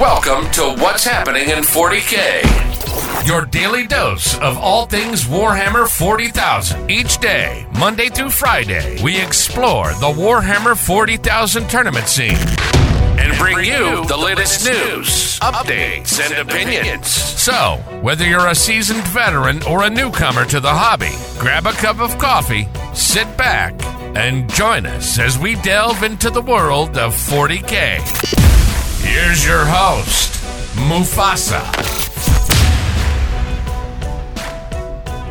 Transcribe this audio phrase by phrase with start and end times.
[0.00, 3.26] Welcome to What's Happening in 40K.
[3.26, 6.90] Your daily dose of all things Warhammer 40,000.
[6.90, 12.36] Each day, Monday through Friday, we explore the Warhammer 40,000 tournament scene
[13.18, 17.08] and bring you the latest news, updates, and opinions.
[17.08, 22.00] So, whether you're a seasoned veteran or a newcomer to the hobby, grab a cup
[22.00, 23.72] of coffee, sit back,
[24.14, 28.65] and join us as we delve into the world of 40K.
[29.06, 30.32] Here's your host,
[30.74, 31.62] Mufasa.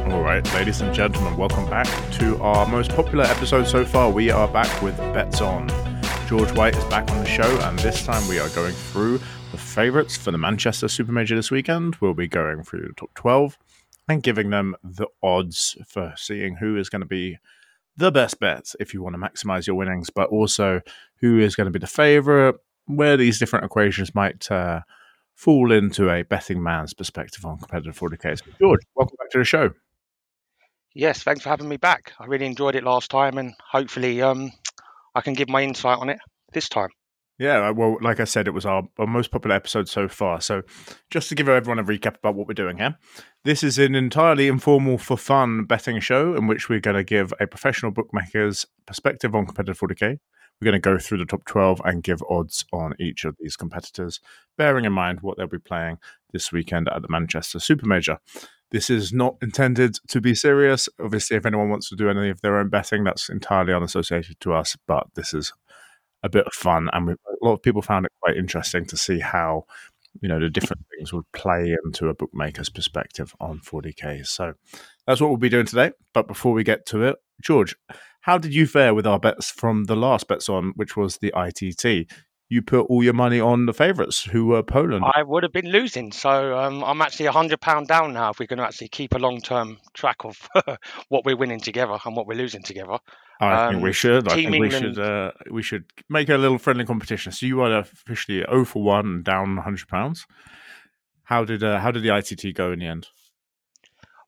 [0.10, 4.10] All right, ladies and gentlemen, welcome back to our most popular episode so far.
[4.10, 5.68] We are back with Bets On.
[6.26, 9.20] George White is back on the show, and this time we are going through
[9.52, 11.98] the favourites for the Manchester Super Major this weekend.
[11.98, 13.58] We'll be going through the top 12
[14.08, 17.40] and giving them the odds for seeing who is going to be
[17.98, 20.82] the best bet if you want to maximise your winnings, but also
[21.20, 22.56] who is going to be the favourite,
[22.88, 24.82] where these different equations might uh,
[25.36, 28.40] fall into a betting man's perspective on competitive 40k.
[28.40, 29.72] So George, welcome back to the show.
[30.94, 32.14] Yes, thanks for having me back.
[32.20, 34.52] I really enjoyed it last time, and hopefully, um,
[35.14, 36.20] I can give my insight on it
[36.54, 36.90] this time.
[37.38, 40.40] Yeah, uh, well, like I said, it was our, our, most popular episode so far.
[40.40, 40.62] So,
[41.12, 42.98] just to give everyone a recap about what we're doing here,
[43.44, 47.34] this is an entirely informal, for fun betting show in which we're going to give
[47.42, 50.20] a professional bookmaker's perspective on competitive 40k.
[50.60, 53.56] We're going to go through the top 12 and give odds on each of these
[53.56, 54.20] competitors,
[54.58, 55.98] bearing in mind what they'll be playing
[56.32, 58.20] this weekend at the Manchester Super Major.
[58.72, 60.90] This is not intended to be serious.
[61.00, 64.54] Obviously, if anyone wants to do any of their own betting, that's entirely unassociated to
[64.54, 65.54] us, but this is
[66.24, 66.90] a bit of fun.
[66.92, 69.66] And a lot of people found it quite interesting to see how,
[70.22, 74.26] you know, the different things would play into a bookmaker's perspective on 40K.
[74.26, 74.54] So
[75.06, 75.92] that's what we'll be doing today.
[76.14, 77.76] But before we get to it, George,
[78.26, 81.32] how did you fare with our bets from the last bets on, which was the
[81.36, 82.12] ITT?
[82.48, 85.04] you put all your money on the favourites, who were Poland.
[85.16, 88.30] I would have been losing, so um, I'm actually hundred pound down now.
[88.30, 90.48] If we're going to actually keep a long term track of
[91.10, 93.00] what we're winning together and what we're losing together,
[93.40, 94.28] I um, think we should.
[94.28, 94.62] I think England...
[94.62, 95.00] we should.
[95.00, 97.32] Uh, we should make a little friendly competition.
[97.32, 100.28] So you are officially 0 for one and down hundred pounds.
[101.24, 103.08] How did uh, how did the ITT go in the end?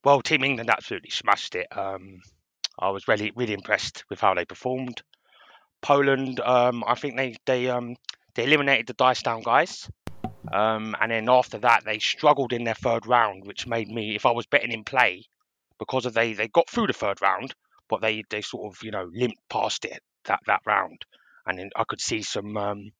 [0.04, 1.68] Well, Team England absolutely smashed it.
[1.76, 2.22] Um,
[2.80, 5.02] I was really really impressed with how they performed.
[5.82, 7.96] Poland, um, I think they they um,
[8.36, 9.90] they eliminated the dice down guys,
[10.52, 14.26] um, and then after that they struggled in their third round, which made me, if
[14.26, 15.26] I was betting in play,
[15.80, 17.54] because of they they got through the third round,
[17.90, 21.06] but they they sort of you know limped past it that that round,
[21.46, 22.92] and then I could see some um,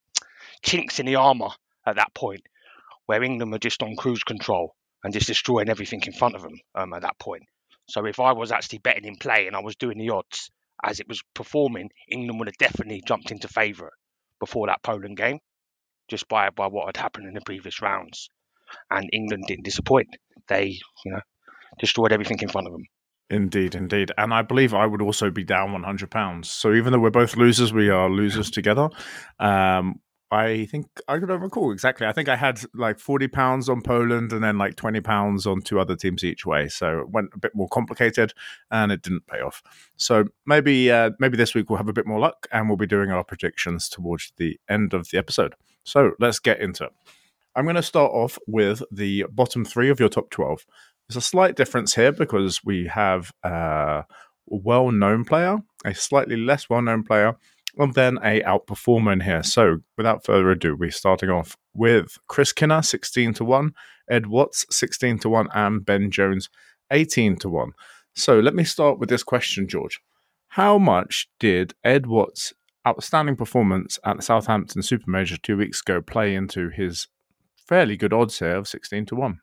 [0.62, 1.50] chinks in the armor
[1.86, 2.42] at that point,
[3.06, 6.60] where England were just on cruise control and just destroying everything in front of them
[6.76, 7.44] um, at that point.
[7.90, 10.50] So if I was actually betting in play and I was doing the odds,
[10.84, 13.94] as it was performing, England would have definitely jumped into favourite
[14.40, 15.40] before that Poland game,
[16.10, 18.30] just by by what had happened in the previous rounds.
[18.92, 20.10] And England didn't disappoint.
[20.50, 21.22] They, you know,
[21.80, 22.84] destroyed everything in front of them.
[23.30, 24.12] Indeed, indeed.
[24.18, 26.46] And I believe I would also be down £100.
[26.46, 28.90] So even though we're both losers, we are losers together.
[29.40, 30.00] Um,
[30.30, 32.06] I think I don't recall exactly.
[32.06, 35.62] I think I had like forty pounds on Poland and then like twenty pounds on
[35.62, 36.68] two other teams each way.
[36.68, 38.34] So it went a bit more complicated,
[38.70, 39.64] and it didn't pay off.
[39.96, 42.86] So maybe uh, maybe this week we'll have a bit more luck, and we'll be
[42.86, 45.56] doing our predictions towards the end of the episode.
[45.84, 46.92] So let's get into it.
[47.56, 50.66] I'm going to start off with the bottom three of your top twelve.
[51.08, 54.04] There's a slight difference here because we have a
[54.46, 57.38] well-known player, a slightly less well-known player
[57.78, 59.44] and then a outperformer in here.
[59.44, 63.74] So without further ado, we're starting off with Chris Kinner, 16 to 1,
[64.10, 66.50] Ed Watts, 16 to 1, and Ben Jones,
[66.92, 67.72] 18 to 1.
[68.16, 70.00] So let me start with this question, George.
[70.50, 72.54] How much did Ed Watts'
[72.88, 77.08] outstanding performance at the Southampton Super Major two weeks ago play into his
[77.56, 79.40] fairly good odds here of 16 to 1?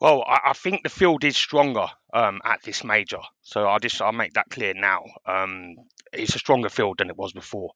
[0.00, 4.00] Well, I, I think the field is stronger um, at this major, so I'll just
[4.00, 5.04] I'll make that clear now.
[5.26, 5.74] Um,
[6.12, 7.72] it's a stronger field than it was before,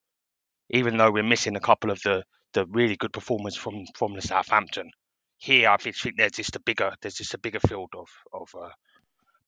[0.71, 4.23] even though we're missing a couple of the the really good performers from from the
[4.23, 4.91] Southampton.
[5.38, 8.70] Here, I think there's just a bigger there's just a bigger field of of uh,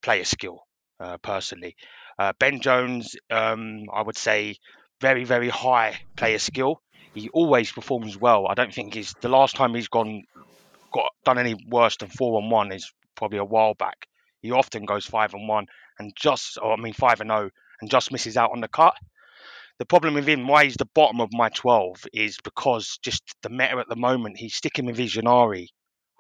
[0.03, 0.67] player skill.
[1.01, 1.75] Uh, personally,
[2.19, 4.57] uh, Ben Jones, um, I would say,
[5.01, 6.81] very very high player skill.
[7.15, 8.49] He always performs well.
[8.49, 10.25] I don't think he's the last time he's gone
[10.95, 14.07] got done any worse than four and one is probably a while back.
[14.41, 15.67] He often goes five and one
[15.99, 17.51] and just, or I mean five and zero, oh,
[17.81, 18.95] and just misses out on the cut.
[19.79, 23.49] The problem with him, why he's the bottom of my twelve, is because just the
[23.49, 24.39] meta at the moment.
[24.39, 25.67] He's sticking with his Ynnari,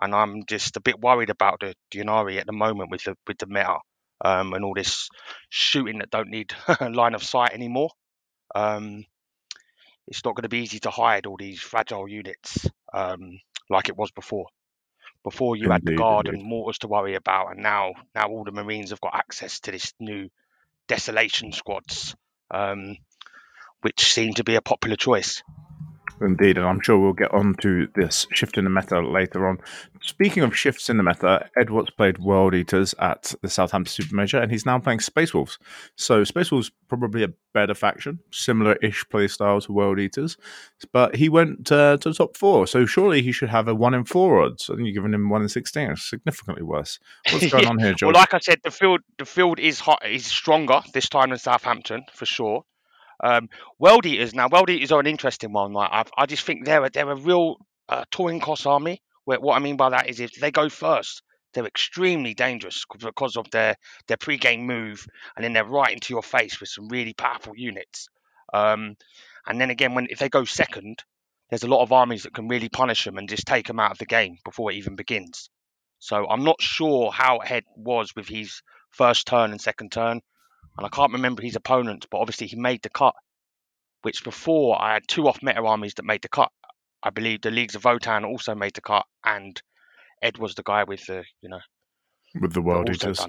[0.00, 3.38] and I'm just a bit worried about the Ynnari at the moment with the with
[3.38, 3.78] the meta
[4.24, 5.08] um, and all this
[5.50, 7.90] shooting that don't need line of sight anymore.
[8.56, 9.04] Um,
[10.08, 13.38] it's not going to be easy to hide all these fragile units um,
[13.70, 14.46] like it was before.
[15.24, 16.40] Before you indeed, had the guard indeed.
[16.40, 19.72] and mortars to worry about, and now now all the Marines have got access to
[19.72, 20.30] this new
[20.88, 22.16] desolation squads,
[22.50, 22.98] um,
[23.82, 25.42] which seem to be a popular choice.
[26.24, 29.58] Indeed, and I'm sure we'll get on to this shift in the meta later on.
[30.00, 34.14] Speaking of shifts in the meta, Ed Watts played World Eaters at the Southampton Super
[34.14, 35.58] Major, and he's now playing Space Wolves.
[35.96, 40.36] So Space Wolves probably a better faction, similar-ish play style to World Eaters,
[40.92, 42.66] but he went uh, to the top four.
[42.66, 45.42] So surely he should have a one in four odds, and you're giving him one
[45.42, 45.90] in sixteen.
[45.90, 46.98] It's significantly worse.
[47.30, 48.14] What's going on here, George?
[48.14, 51.38] well, like I said, the field the field is hot, is stronger this time than
[51.38, 52.64] Southampton for sure.
[53.24, 53.48] Um,
[53.78, 55.72] World Eaters now, World Eaters are an interesting one.
[55.72, 57.56] Like I've, i just think they're a, they're a real
[57.88, 59.00] uh, touring cost army.
[59.24, 61.22] Where, what I mean by that is if they go first,
[61.54, 63.76] they're extremely dangerous because of their
[64.08, 68.08] their pre-game move, and then they're right into your face with some really powerful units.
[68.52, 68.94] Um,
[69.46, 71.02] and then again, when if they go second,
[71.48, 73.92] there's a lot of armies that can really punish them and just take them out
[73.92, 75.48] of the game before it even begins.
[75.98, 78.60] So I'm not sure how Ed was with his
[78.90, 80.20] first turn and second turn
[80.76, 83.14] and I can't remember his opponent, but obviously he made the cut.
[84.02, 86.50] Which before I had two off meta armies that made the cut.
[87.02, 89.60] I believe the Leagues of Votann also made the cut, and
[90.22, 91.60] Ed was the guy with the you know
[92.40, 93.24] with the World Eaters.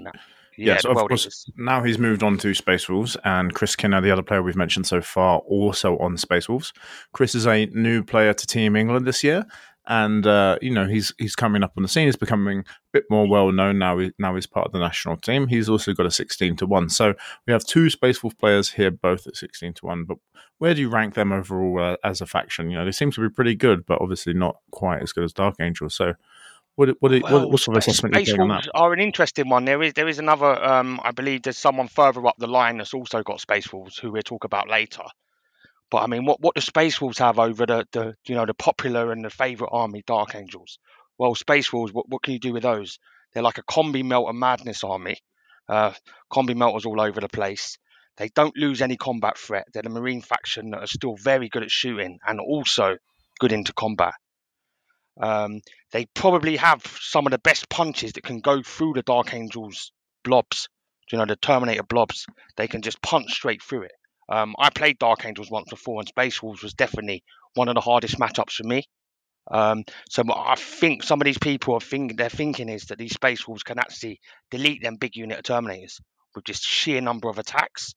[0.57, 1.23] Yeah, yes, of course.
[1.23, 1.45] Eaters.
[1.57, 4.87] Now he's moved on to Space Wolves, and Chris Kinner, the other player we've mentioned
[4.87, 6.73] so far, also on Space Wolves.
[7.13, 9.45] Chris is a new player to Team England this year,
[9.87, 12.05] and uh, you know he's he's coming up on the scene.
[12.05, 13.97] He's becoming a bit more well known now.
[13.97, 15.47] He, Now he's part of the national team.
[15.47, 16.89] He's also got a sixteen to one.
[16.89, 17.13] So
[17.45, 20.05] we have two Space Wolf players here, both at sixteen to one.
[20.05, 20.17] But
[20.57, 22.69] where do you rank them overall uh, as a faction?
[22.69, 25.33] You know, they seem to be pretty good, but obviously not quite as good as
[25.33, 25.89] Dark Angel.
[25.89, 26.13] So.
[26.77, 29.63] What, what, well, what sort of assessment Space Wolves are an interesting one.
[29.63, 30.61] There is there is another.
[30.61, 34.11] Um, I believe there's someone further up the line that's also got Space Wolves, who
[34.11, 35.03] we'll talk about later.
[35.91, 38.53] But I mean, what what do Space Wolves have over the, the you know the
[38.53, 40.79] popular and the favorite army, Dark Angels?
[41.17, 42.99] Well, Space Wolves, what, what can you do with those?
[43.33, 45.17] They're like a combi melter madness army.
[45.67, 45.93] Uh,
[46.31, 47.77] combi melters all over the place.
[48.17, 49.67] They don't lose any combat threat.
[49.73, 52.97] They're the Marine faction that are still very good at shooting and also
[53.39, 54.13] good into combat.
[55.19, 55.61] Um,
[55.91, 59.91] they probably have some of the best punches that can go through the Dark Angels
[60.23, 60.69] blobs.
[61.11, 62.25] You know, the Terminator blobs.
[62.57, 63.93] They can just punch straight through it.
[64.27, 67.23] Um, I played Dark Angels once before, and Space Wolves was definitely
[67.53, 68.83] one of the hardest matchups for me.
[69.51, 73.13] Um, so I think some of these people are think they're thinking is that these
[73.13, 74.19] Space Wolves can actually
[74.49, 76.01] delete them big unit of Terminators
[76.33, 77.93] with just sheer number of attacks.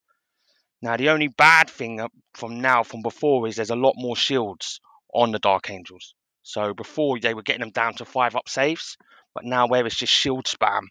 [0.83, 4.81] Now the only bad thing from now from before is there's a lot more shields
[5.13, 6.15] on the Dark Angels.
[6.43, 8.97] So before they were getting them down to five up saves,
[9.35, 10.83] but now where it's just shield spam,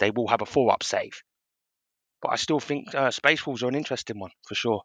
[0.00, 1.22] they will have a four up save.
[2.22, 4.82] But I still think uh, Space Wolves are an interesting one for sure.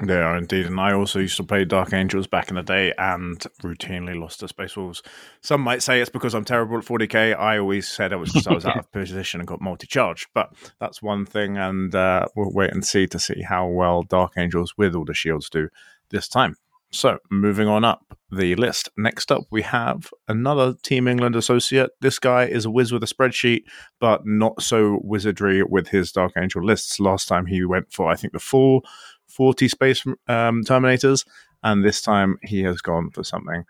[0.00, 2.92] They are indeed, and I also used to play Dark Angels back in the day
[2.98, 5.02] and routinely lost to Space Wolves.
[5.40, 7.36] Some might say it's because I'm terrible at 40k.
[7.36, 10.52] I always said it was because I was out of position and got multi-charged, but
[10.78, 14.74] that's one thing, and uh, we'll wait and see to see how well Dark Angels
[14.78, 15.68] with all the shields do
[16.10, 16.54] this time.
[16.90, 18.88] So, moving on up the list.
[18.96, 21.90] Next up, we have another Team England associate.
[22.00, 23.64] This guy is a whiz with a spreadsheet,
[24.00, 26.98] but not so wizardry with his Dark Angel lists.
[26.98, 28.84] Last time he went for, I think, the full
[29.26, 31.26] 40 Space um, Terminators,
[31.62, 33.64] and this time he has gone for something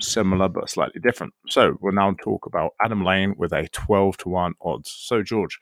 [0.00, 1.32] similar but slightly different.
[1.46, 4.90] So, we'll now talk about Adam Lane with a 12 to 1 odds.
[4.90, 5.60] So, George,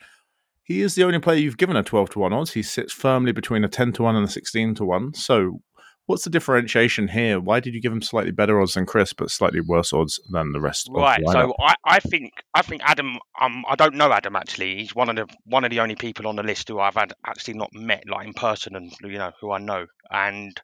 [0.63, 2.53] he is the only player you've given a 12 to 1 odds.
[2.53, 5.13] He sits firmly between a 10 to 1 and a 16 to 1.
[5.13, 5.61] So,
[6.07, 7.39] What's the differentiation here?
[7.41, 10.53] Why did you give him slightly better odds than Chris, but slightly worse odds than
[10.53, 10.89] the rest?
[10.91, 11.23] Right.
[11.25, 13.19] The so I, I think I think Adam.
[13.41, 14.79] Um, I don't know Adam actually.
[14.79, 17.13] He's one of the one of the only people on the list who I've had
[17.25, 19.87] actually not met like in person and you know who I know.
[20.11, 20.61] And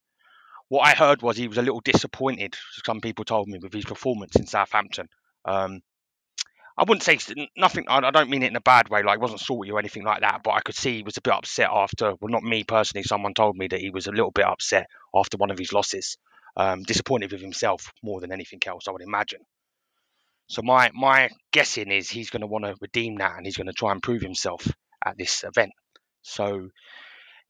[0.68, 2.56] what I heard was he was a little disappointed.
[2.84, 5.08] Some people told me with his performance in Southampton.
[5.44, 5.80] Um,
[6.78, 7.18] I wouldn't say
[7.56, 7.86] nothing.
[7.88, 9.02] I don't mean it in a bad way.
[9.02, 10.42] Like, wasn't salty or anything like that.
[10.44, 12.14] But I could see he was a bit upset after.
[12.20, 13.02] Well, not me personally.
[13.02, 16.16] Someone told me that he was a little bit upset after one of his losses.
[16.56, 18.86] Um, disappointed with himself more than anything else.
[18.88, 19.40] I would imagine.
[20.48, 23.66] So my my guessing is he's going to want to redeem that and he's going
[23.66, 24.66] to try and prove himself
[25.04, 25.72] at this event.
[26.22, 26.70] So,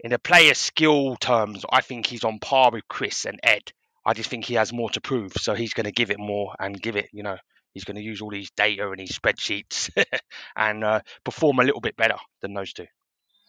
[0.00, 3.62] in the player skill terms, I think he's on par with Chris and Ed.
[4.04, 6.54] I just think he has more to prove, so he's going to give it more
[6.58, 7.36] and give it, you know,
[7.78, 9.88] he's going to use all these data and his spreadsheets
[10.56, 12.86] and uh, perform a little bit better than those two.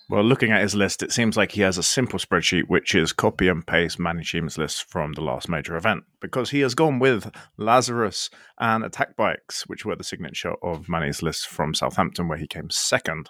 [0.07, 3.13] Well, looking at his list, it seems like he has a simple spreadsheet, which is
[3.13, 6.97] copy and paste Manny team's list from the last major event, because he has gone
[6.97, 12.39] with Lazarus and Attack Bikes, which were the signature of Manny's list from Southampton, where
[12.39, 13.29] he came second.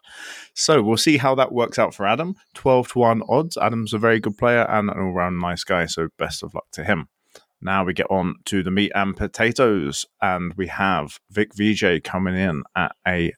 [0.54, 2.36] So we'll see how that works out for Adam.
[2.54, 3.58] 12 to 1 odds.
[3.58, 6.68] Adam's a very good player and an all round nice guy, so best of luck
[6.72, 7.10] to him.
[7.62, 12.36] Now we get on to the meat and potatoes, and we have Vic VJ coming
[12.36, 13.34] in at a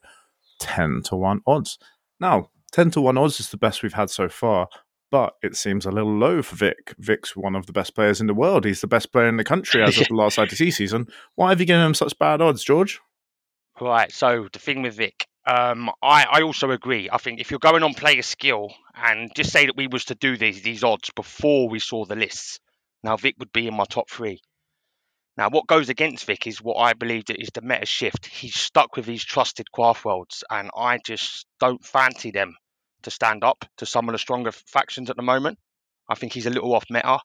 [0.60, 1.78] 10 to 1 odds.
[2.20, 4.68] Now, 10 to 1 odds is the best we've had so far,
[5.10, 6.94] but it seems a little low for Vic.
[6.98, 8.64] Vic's one of the best players in the world.
[8.64, 11.08] He's the best player in the country as of the last ITC season.
[11.34, 13.00] Why have you given him such bad odds, George?
[13.80, 14.12] Right.
[14.12, 17.08] So the thing with Vic, um, I, I also agree.
[17.10, 20.14] I think if you're going on player skill, and just say that we was to
[20.14, 22.60] do these these odds before we saw the lists,
[23.02, 24.40] now Vic would be in my top three.
[25.36, 28.26] Now, what goes against Vic is what I believe is the meta shift.
[28.26, 32.54] He's stuck with these trusted craft worlds, and I just don't fancy them
[33.02, 35.58] to stand up to some of the stronger factions at the moment.
[36.08, 37.18] I think he's a little off meta.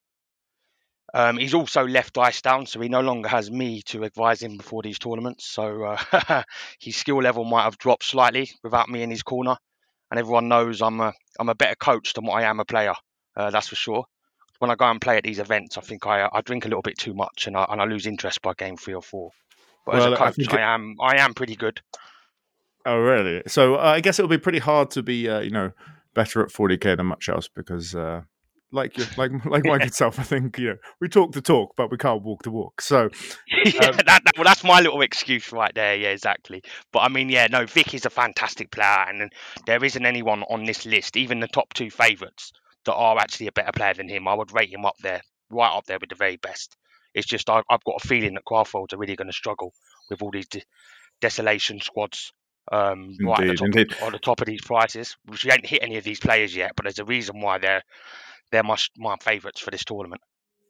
[1.13, 4.57] Um, he's also left dice down, so he no longer has me to advise him
[4.57, 5.45] before these tournaments.
[5.45, 6.43] So uh,
[6.79, 9.57] his skill level might have dropped slightly without me in his corner.
[10.09, 12.93] And everyone knows I'm a I'm a better coach than what I am a player.
[13.35, 14.05] Uh, that's for sure
[14.59, 16.81] when I go and play at these events, I think I I drink a little
[16.81, 19.31] bit too much and I and I lose interest by game three or four.
[19.85, 21.81] But well, as a coach, I, I, am I am pretty good.
[22.85, 23.43] Oh really?
[23.47, 25.71] So uh, I guess it'll be pretty hard to be uh, you know
[26.13, 28.21] better at 40k than much else because uh,
[28.71, 31.91] like you, like like Mike itself, I think you know we talk the talk, but
[31.91, 32.81] we can't walk the walk.
[32.81, 33.09] So
[33.65, 35.95] yeah, um, that, that, well, that's my little excuse right there.
[35.95, 36.63] Yeah, exactly.
[36.91, 39.31] But I mean, yeah, no, Vic is a fantastic player, and
[39.65, 42.51] there isn't anyone on this list, even the top two favourites,
[42.87, 44.27] that are actually a better player than him.
[44.27, 46.75] I would rate him up there, right up there with the very best.
[47.13, 49.73] It's just I, have got a feeling that Craftworlds are really going to struggle
[50.09, 50.63] with all these de-
[51.21, 52.31] desolation squads
[52.71, 55.15] um, indeed, right at the, top, on the top of these prices.
[55.27, 57.83] We ain't hit any of these players yet, but there's a reason why they're
[58.51, 60.21] they're my my favourites for this tournament.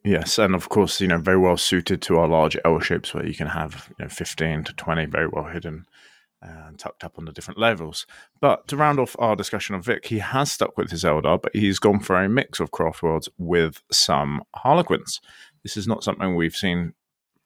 [0.04, 3.26] Yes, and of course, you know, very well suited to our large L ships where
[3.26, 5.86] you can have you know 15 to 20 very well hidden
[6.42, 8.06] and tucked up on the different levels.
[8.40, 11.56] But to round off our discussion of Vic, he has stuck with his Eldar, but
[11.56, 15.20] he's gone for a mix of craft worlds with some Harlequins.
[15.64, 16.94] This is not something we've seen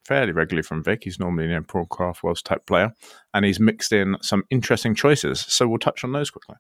[0.06, 1.04] fairly regularly from Vic.
[1.04, 2.94] He's normally an Emperor craft worlds type player,
[3.34, 5.40] and he's mixed in some interesting choices.
[5.40, 6.56] So we'll touch on those quickly.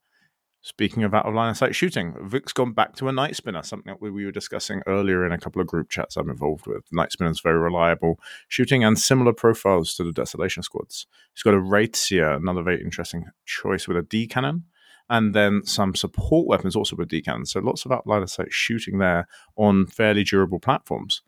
[0.64, 3.64] Speaking of out of line of sight shooting, Vic's gone back to a night spinner,
[3.64, 6.84] something that we were discussing earlier in a couple of group chats I'm involved with.
[6.92, 11.08] Night spinner's very reliable shooting and similar profiles to the Desolation squads.
[11.34, 14.66] He's got a Ratia, another very interesting choice with a D cannon,
[15.10, 17.52] and then some support weapons also with D cannons.
[17.52, 21.24] So lots of out of line of sight shooting there on fairly durable platforms.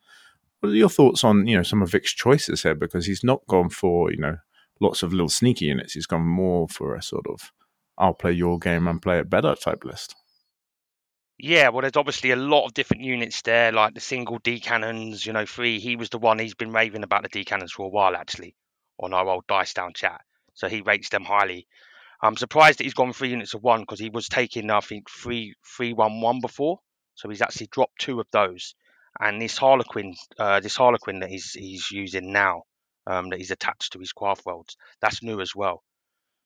[0.60, 2.76] What are your thoughts on you know some of Vic's choices here?
[2.76, 4.38] Because he's not gone for you know
[4.80, 5.94] lots of little sneaky units.
[5.94, 7.52] He's gone more for a sort of
[7.98, 10.16] I'll play your game and play it better type list.
[11.38, 15.26] Yeah, well, there's obviously a lot of different units there, like the single D cannons.
[15.26, 15.80] You know, free.
[15.80, 16.40] He was the one.
[16.40, 18.56] He's been raving about the D cannons for a while, actually,
[19.00, 20.22] on our old Dice Down chat.
[20.54, 21.68] So he rates them highly.
[22.22, 25.10] I'm surprised that he's gone three units of one because he was taking, I think,
[25.10, 26.80] three three one one before.
[27.16, 28.76] So he's actually dropped two of those.
[29.20, 32.64] And this Harlequin, uh, this Harlequin that he's he's using now,
[33.06, 35.84] um, that he's attached to his craft worlds, that's new as well.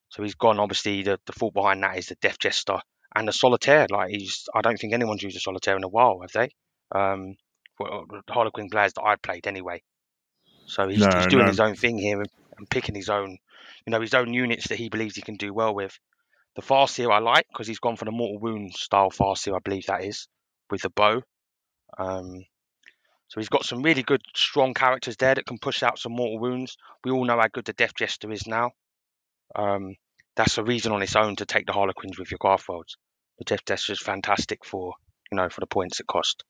[0.10, 0.60] So he's gone.
[0.60, 2.80] Obviously, the, the thought behind that is the Death Jester
[3.16, 3.88] and the Solitaire.
[3.90, 6.50] Like he's, I don't think anyone's used a Solitaire in a while, have they?
[6.92, 7.36] Um,
[7.80, 9.84] well, the Harlequin players that I played anyway.
[10.66, 11.50] So he's, no, he's doing no.
[11.50, 13.38] his own thing here and, and, picking his own,
[13.86, 15.98] you know, his own units that he believes he can do well with.
[16.56, 19.86] The Farseer I like because he's gone for the Mortal Wound style Farseer, I believe
[19.86, 20.28] that is,
[20.70, 21.22] with the bow.
[21.98, 22.46] Um,
[23.28, 26.40] so he's got some really good, strong characters there that can push out some mortal
[26.40, 26.78] wounds.
[27.04, 28.72] We all know how good the Death Jester is now.
[29.58, 29.96] Um,
[30.36, 32.96] that's a reason on its own to take the Harlequins with your Garfields.
[33.40, 34.94] The Jester is fantastic for
[35.32, 36.44] you know for the points it cost.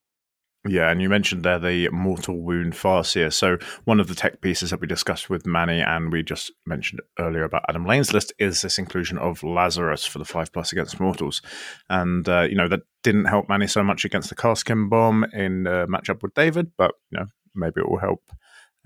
[0.66, 3.32] Yeah, and you mentioned there the Mortal Wound Farseer.
[3.32, 7.00] So one of the tech pieces that we discussed with Manny and we just mentioned
[7.18, 11.00] earlier about Adam Lane's list is this inclusion of Lazarus for the five plus against
[11.00, 11.42] mortals,
[11.88, 15.66] and uh, you know that didn't help Manny so much against the Kasrkin bomb in
[15.66, 18.22] uh, matchup with David, but you know maybe it will help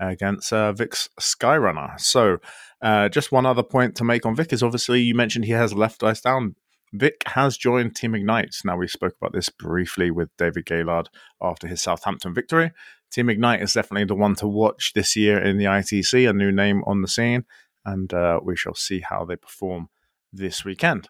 [0.09, 1.99] against uh, Vic's Skyrunner.
[1.99, 2.37] So,
[2.81, 5.73] uh, just one other point to make on Vic is obviously you mentioned he has
[5.73, 6.55] left dice down.
[6.93, 8.55] Vic has joined Team Ignite.
[8.63, 11.07] Now, we spoke about this briefly with David Gaylard
[11.41, 12.71] after his Southampton victory.
[13.11, 16.51] Team Ignite is definitely the one to watch this year in the ITC, a new
[16.51, 17.45] name on the scene,
[17.85, 19.89] and uh, we shall see how they perform
[20.31, 21.09] this weekend.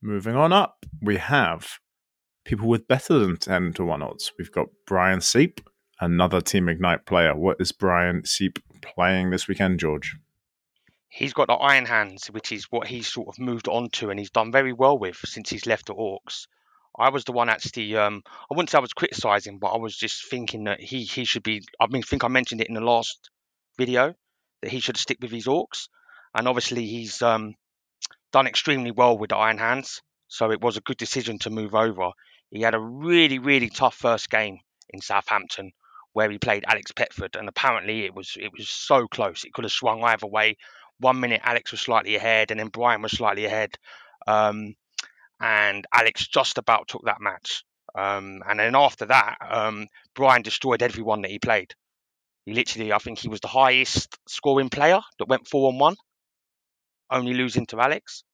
[0.00, 1.78] Moving on up, we have
[2.44, 4.32] people with better than 10 to 1 odds.
[4.38, 5.60] We've got Brian Seep,
[6.02, 7.34] another Team Ignite player.
[7.34, 10.16] What is Brian Seep playing this weekend, George?
[11.08, 14.18] He's got the Iron Hands, which is what he's sort of moved on to, and
[14.18, 16.48] he's done very well with since he's left the Orks.
[16.98, 17.96] I was the one actually.
[17.96, 21.24] Um, I wouldn't say I was criticising, but I was just thinking that he he
[21.24, 21.62] should be.
[21.80, 23.30] I mean, I think I mentioned it in the last
[23.78, 24.14] video
[24.62, 25.88] that he should stick with his Orks,
[26.34, 27.54] and obviously he's um,
[28.32, 30.02] done extremely well with the Iron Hands.
[30.26, 32.10] So it was a good decision to move over.
[32.50, 34.58] He had a really really tough first game
[34.90, 35.72] in Southampton
[36.12, 39.44] where he played Alex Petford, and apparently it was it was so close.
[39.44, 40.56] It could have swung either way.
[40.98, 43.76] One minute Alex was slightly ahead, and then Brian was slightly ahead,
[44.26, 44.74] um,
[45.40, 47.64] and Alex just about took that match.
[47.94, 51.74] Um, and then after that, um, Brian destroyed everyone that he played.
[52.46, 55.96] He literally, I think he was the highest scoring player that went four on one,
[57.10, 58.24] only losing to Alex.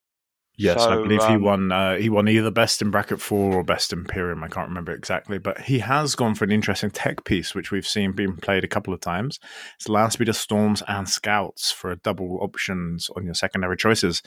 [0.59, 1.71] Yes, So, I believe he um, won.
[1.71, 4.43] Uh, he won either best in bracket four or best in Imperium.
[4.43, 7.87] I can't remember exactly, but he has gone for an interesting tech piece, which we've
[7.87, 9.39] seen being played a couple of times.
[9.77, 14.21] It's land speeder storms and scouts for double options on your secondary choices.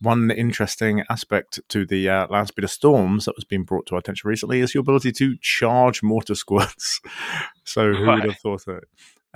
[0.00, 4.00] One interesting aspect to the uh, land speeder storms that was being brought to our
[4.00, 7.00] attention recently is your ability to charge mortar squads.
[7.64, 8.84] so who would have thought it?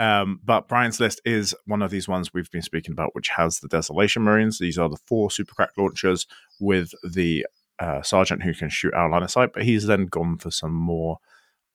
[0.01, 3.61] Um, but Brian's list is one of these ones we've been speaking about, which has
[3.61, 4.59] the Desolation Marines.
[4.59, 6.27] These are the four superkrak launchers
[6.59, 7.47] with the
[7.79, 9.53] uh, sergeant who can shoot out line of sight.
[9.53, 11.19] But he's then gone for some more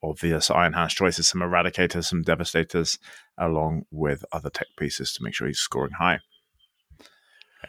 [0.02, 2.98] obvious Iron Hands choices, some Eradicators, some Devastators,
[3.38, 6.20] along with other tech pieces to make sure he's scoring high.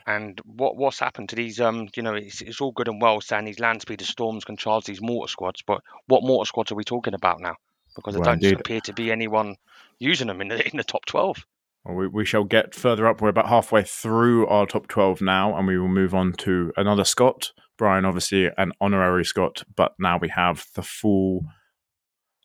[0.07, 1.61] And what what's happened to these?
[1.61, 4.57] Um, you know, it's, it's all good and well saying these land speeder storms can
[4.57, 7.57] charge these mortar squads, but what mortar squads are we talking about now?
[7.95, 8.61] Because there Well, don't indeed.
[8.61, 9.57] appear to be anyone
[9.99, 11.45] using them in the in the top twelve.
[11.87, 13.21] Well, we, we shall get further up.
[13.21, 17.05] We're about halfway through our top 12 now, and we will move on to another
[17.05, 17.53] Scot.
[17.79, 21.47] Brian, obviously, an honorary Scot, but now we have the full.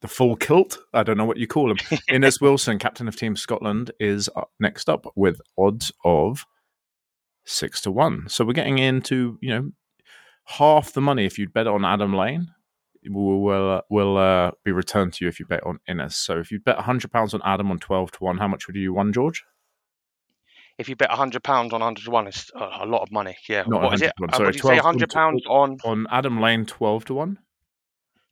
[0.02, 1.78] The full kilt, I don't know what you call him.
[2.10, 6.44] Innes Wilson, captain of Team Scotland, is up next up with odds of
[7.46, 8.28] six to one.
[8.28, 9.72] So we're getting into you know
[10.46, 12.48] half the money if you'd bet on Adam Lane
[13.10, 16.16] will will, uh, will uh, be returned to you if you bet on Innes.
[16.16, 18.76] So if you bet hundred pounds on Adam on twelve to one, how much would
[18.76, 19.44] you won, George?
[20.78, 23.36] If you bet hundred pounds on hundred to one, it's a, lot of money.
[23.48, 24.14] Yeah, Not what is it?
[24.34, 24.68] sorry, did you say?
[24.80, 25.78] 12 Hundred pounds on.
[25.84, 27.38] On Adam Lane, twelve to one.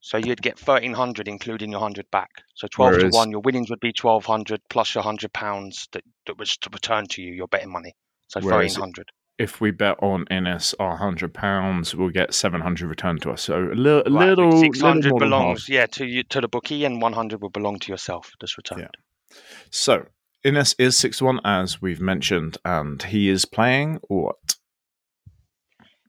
[0.02, 2.30] So you'd get thirteen hundred, including your hundred back.
[2.56, 5.88] So twelve Whereas- to one, your winnings would be twelve hundred plus your hundred pounds
[5.92, 7.34] that that was to return to you.
[7.34, 7.96] Your betting money.
[8.28, 9.10] So thirteen hundred.
[9.40, 13.42] If we bet on Innes, our hundred pounds, we'll get seven hundred returned to us.
[13.42, 15.40] So a li- Right, little, six little hundred more than half.
[15.40, 18.32] belongs, yeah, to you to the bookie, and one hundred will belong to yourself.
[18.42, 18.82] Just returned.
[18.82, 19.38] Yeah.
[19.72, 20.06] So
[20.44, 24.36] Innes is six one, as we've mentioned, and he is playing what?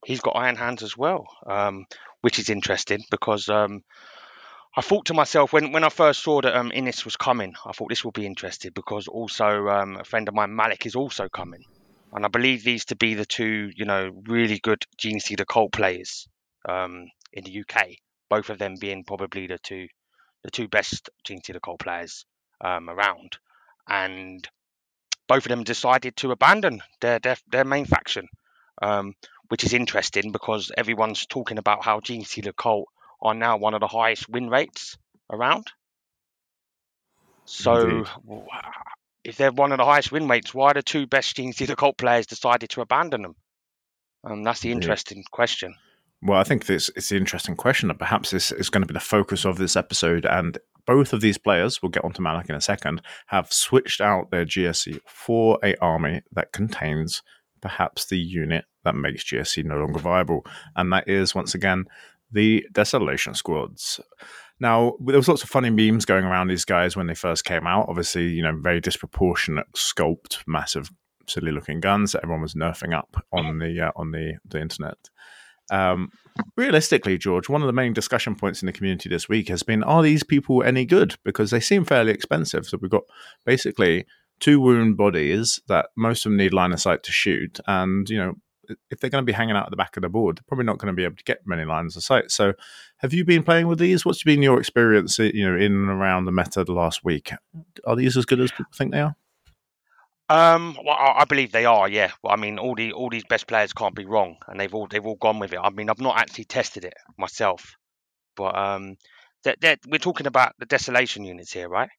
[0.05, 1.87] He's got iron hands as well, um,
[2.23, 3.85] which is interesting because um,
[4.77, 7.73] I thought to myself when, when I first saw that um, Innes was coming, I
[7.73, 11.29] thought this will be interesting because also um, a friend of mine, Malik, is also
[11.29, 11.65] coming,
[12.13, 15.73] and I believe these to be the two, you know, really good GNC the Colt
[15.73, 16.29] players
[16.69, 17.89] um, in the UK.
[18.29, 19.89] Both of them being probably the two,
[20.43, 22.25] the two best GNC the Colt players
[22.61, 23.39] um, around,
[23.89, 24.47] and
[25.27, 28.29] both of them decided to abandon their their, their main faction.
[28.83, 29.15] Um,
[29.51, 32.89] which is interesting because everyone's talking about how GNC the Colt
[33.21, 34.97] are now one of the highest win rates
[35.31, 35.67] around.
[37.45, 38.07] So, Indeed.
[39.25, 41.99] If they're one of the highest win rates, why the two best GNC the Colt
[41.99, 43.37] players decided to abandon them?
[44.25, 45.75] Um, that's the interesting question.
[46.23, 48.95] Well, I think this it's an interesting question, and perhaps this is going to be
[48.95, 50.27] the focus of this episode.
[50.27, 54.31] And both of these players, we'll get onto Malik in a second, have switched out
[54.31, 57.23] their GSC for a army that contains
[57.63, 60.45] perhaps the unit that makes GSC no longer viable,
[60.77, 61.87] and that is once again
[62.31, 64.01] the Desolation Squads.
[64.61, 67.67] Now, there was lots of funny memes going around these guys when they first came
[67.67, 67.89] out.
[67.89, 70.91] Obviously, you know, very disproportionate, sculpt, massive,
[71.27, 74.99] silly-looking guns that everyone was nerfing up on the uh, on the the internet.
[75.71, 76.11] Um,
[76.57, 79.83] realistically, George, one of the main discussion points in the community this week has been:
[79.83, 81.17] Are these people any good?
[81.25, 82.67] Because they seem fairly expensive.
[82.67, 83.05] So we've got
[83.47, 84.05] basically
[84.41, 88.19] two wound bodies that most of them need line of sight to shoot, and you
[88.19, 88.35] know.
[88.91, 90.65] If they're going to be hanging out at the back of the board, they're probably
[90.65, 92.31] not going to be able to get many lines of sight.
[92.31, 92.55] So,
[92.99, 94.05] have you been playing with these?
[94.05, 97.33] What's been your experience, you know, in and around the meta the last week?
[97.87, 99.17] Are these as good as people think they are?
[100.29, 101.89] Um, well, I believe they are.
[101.89, 102.13] Yeah.
[102.23, 104.87] Well, I mean, all the all these best players can't be wrong, and they've all
[104.87, 105.59] they've all gone with it.
[105.61, 107.75] I mean, I've not actually tested it myself,
[108.37, 108.97] but um,
[109.43, 111.91] that we're talking about the desolation units here, right?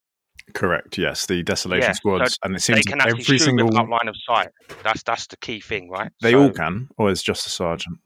[0.54, 0.98] Correct.
[0.98, 3.67] Yes, the desolation Yeah, so squads, and it They seems can like actually every single
[3.67, 4.50] without line of sight.
[4.84, 6.12] That's that's the key thing, right?
[6.22, 8.00] they So- all can, or is just a sergeant.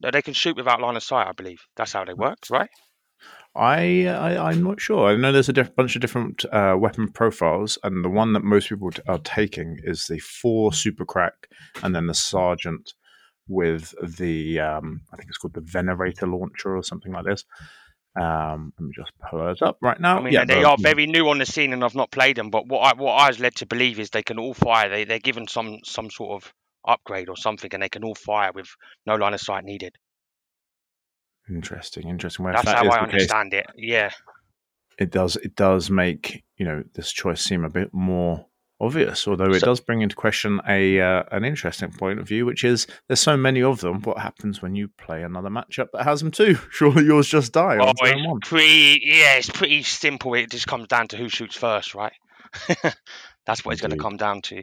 [0.00, 1.28] No, they can shoot without line of sight.
[1.28, 2.70] I believe that's how they work, right?
[3.54, 5.10] I, I I'm not sure.
[5.10, 8.42] I know there's a diff- bunch of different uh, weapon profiles, and the one that
[8.42, 11.32] most people t- are taking is the four superkrak,
[11.84, 12.94] and then the sergeant
[13.48, 17.44] with the um, I think it's called the venerator launcher or something like this.
[18.14, 20.18] Um, let me just pull it up right now.
[20.18, 22.36] I mean, yeah, they the- are very new on the scene, and I've not played
[22.36, 22.50] them.
[22.50, 24.88] But what I what I was led to believe is they can all fire.
[24.90, 26.52] They they're given some some sort of
[26.86, 28.68] upgrade or something, and they can all fire with
[29.06, 29.96] no line of sight needed.
[31.48, 32.44] interesting, interesting.
[32.44, 33.66] Well, That's that how I the case, understand it.
[33.76, 34.10] Yeah.
[34.98, 38.46] it does it does make you know this choice seem a bit more
[38.82, 39.26] obvious.
[39.28, 42.64] Although it so, does bring into question a uh, an interesting point of view, which
[42.64, 44.02] is there's so many of them.
[44.02, 46.58] What happens when you play another matchup that has them too?
[46.70, 47.78] Surely yours just die.
[47.80, 50.34] Oh, it's pretty yeah, it's pretty simple.
[50.34, 52.12] It just comes down to who shoots first, right?
[53.46, 53.72] That's what Indeed.
[53.72, 54.62] it's going to come down to.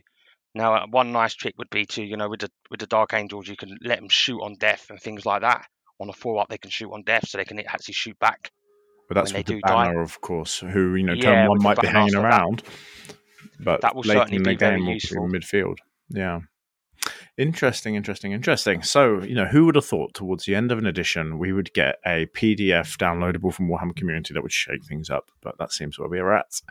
[0.53, 3.13] Now, uh, one nice trick would be to you know with the with the Dark
[3.13, 5.65] Angels, you can let them shoot on death and things like that.
[6.01, 8.51] On a four up, they can shoot on death, so they can actually shoot back.
[9.10, 10.01] But that's with the banner, die.
[10.01, 12.60] of course, who you know, yeah, turn one might be hanging around.
[12.60, 13.18] That
[13.60, 15.28] but that will certainly in the be game very useful.
[15.28, 15.78] midfield.
[16.10, 16.39] Yeah.
[17.38, 18.84] Interesting, interesting, interesting.
[18.84, 21.74] So, you know, who would have thought towards the end of an edition we would
[21.74, 25.32] get a PDF downloadable from Warhammer Community that would shake things up?
[25.41, 26.62] But that seems where we are at.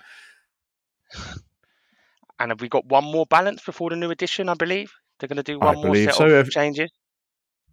[2.39, 4.49] And have we got one more balance before the new edition?
[4.49, 6.27] I believe they're going to do one I more set so.
[6.27, 6.91] of if, changes.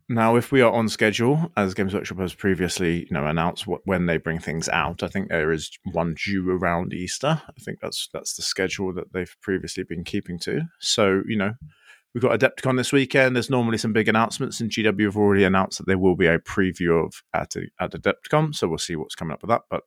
[0.08, 3.82] Now, if we are on schedule, as Games Workshop has previously, you know, announced what,
[3.86, 7.42] when they bring things out, I think there is one due around Easter.
[7.48, 10.62] I think that's that's the schedule that they've previously been keeping to.
[10.80, 11.54] So, you know,
[12.14, 13.36] we've got Adepticon this weekend.
[13.36, 16.38] There's normally some big announcements, and GW have already announced that there will be a
[16.38, 18.54] preview of at, at Adepticon.
[18.54, 19.64] So we'll see what's coming up with that.
[19.72, 19.82] But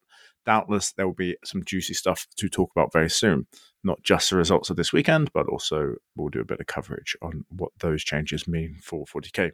[0.45, 3.47] doubtless there will be some juicy stuff to talk about very soon.
[3.85, 7.17] Not just the results of this weekend, but also we'll do a bit of coverage
[7.23, 9.53] on what those changes mean for 40k.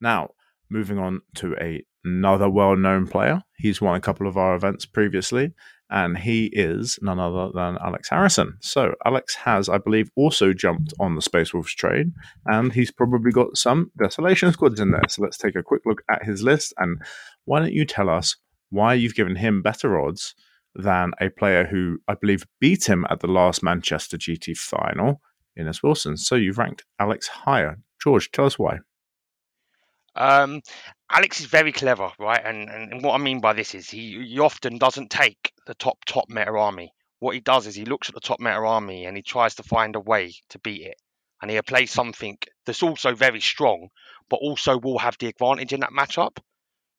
[0.00, 0.30] Now,
[0.70, 3.42] moving on to a, another well known player.
[3.56, 5.52] He's won a couple of our events previously,
[5.90, 8.56] and he is none other than Alex Harrison.
[8.60, 12.12] So, Alex has, I believe, also jumped on the Space Wolves trade,
[12.46, 15.02] and he's probably got some Desolation squads in there.
[15.08, 16.74] So, let's take a quick look at his list.
[16.78, 17.00] And
[17.44, 18.36] why don't you tell us
[18.70, 20.34] why you've given him better odds
[20.74, 25.20] than a player who I believe beat him at the last Manchester GT final,
[25.56, 26.16] Innes Wilson?
[26.16, 27.78] So, you've ranked Alex higher.
[28.02, 28.78] George, tell us why.
[30.16, 30.60] Um,
[31.10, 32.40] Alex is very clever, right?
[32.44, 35.98] And, and what I mean by this is he, he often doesn't take the top
[36.06, 36.92] top meta army.
[37.18, 39.62] What he does is he looks at the top meta army and he tries to
[39.62, 40.96] find a way to beat it.
[41.40, 43.88] And he'll play something that's also very strong,
[44.30, 46.38] but also will have the advantage in that matchup.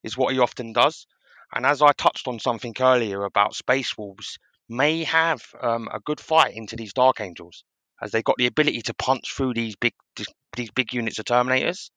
[0.03, 1.07] Is what he often does.
[1.53, 4.37] And as I touched on something earlier about Space Wolves,
[4.69, 7.63] may have um, a good fight into these Dark Angels,
[8.01, 9.93] as they've got the ability to punch through these big
[10.55, 11.89] these big units of Terminators.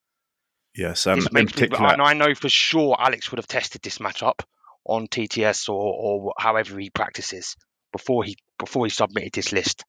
[0.75, 4.41] Yes, um, in particular, and I know for sure Alex would have tested this matchup
[4.85, 7.57] on TTS or, or however he practices
[7.93, 9.85] before he before he submitted this list.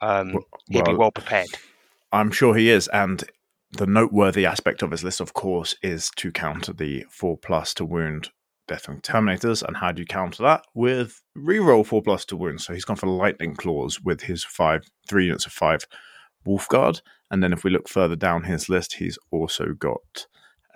[0.00, 1.48] Um, well, he'd be well prepared.
[2.12, 3.24] I'm sure he is, and
[3.72, 7.84] the noteworthy aspect of his list, of course, is to counter the four plus to
[7.84, 8.30] wound
[8.68, 9.62] Deathwing Terminators.
[9.62, 10.64] And how do you counter that?
[10.74, 12.60] With reroll four plus to wound.
[12.60, 15.86] So he's gone for lightning claws with his five three units of five
[16.46, 17.02] Wolfguard.
[17.30, 20.26] And then if we look further down his list, he's also got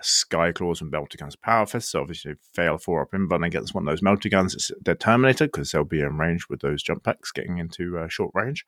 [0.01, 1.91] Sky Claws and Melter Guns Power Fist.
[1.91, 4.53] So obviously, fail four up in, but gets one of those Melter Guns.
[4.53, 8.07] It's Dead Terminator because they'll be in range with those jump packs getting into uh,
[8.07, 8.65] short range.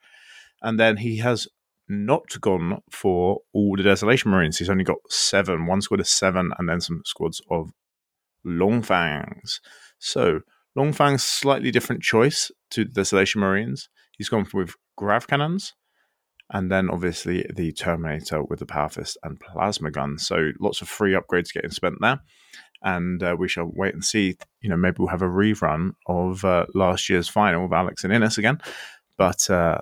[0.61, 1.47] And then he has
[1.87, 4.57] not gone for all the Desolation Marines.
[4.57, 7.71] He's only got seven, one squad of seven, and then some squads of
[8.43, 9.61] Long Fangs.
[9.99, 10.41] So
[10.75, 13.89] Long Fangs, slightly different choice to the Desolation Marines.
[14.17, 15.73] He's gone with grav cannons,
[16.51, 20.17] and then obviously the Terminator with the Power Fist and Plasma Gun.
[20.17, 22.19] So lots of free upgrades getting spent there.
[22.81, 24.37] And uh, we shall wait and see.
[24.61, 28.13] You know, maybe we'll have a rerun of uh, last year's final with Alex and
[28.13, 28.59] Innes again.
[29.17, 29.79] But uh,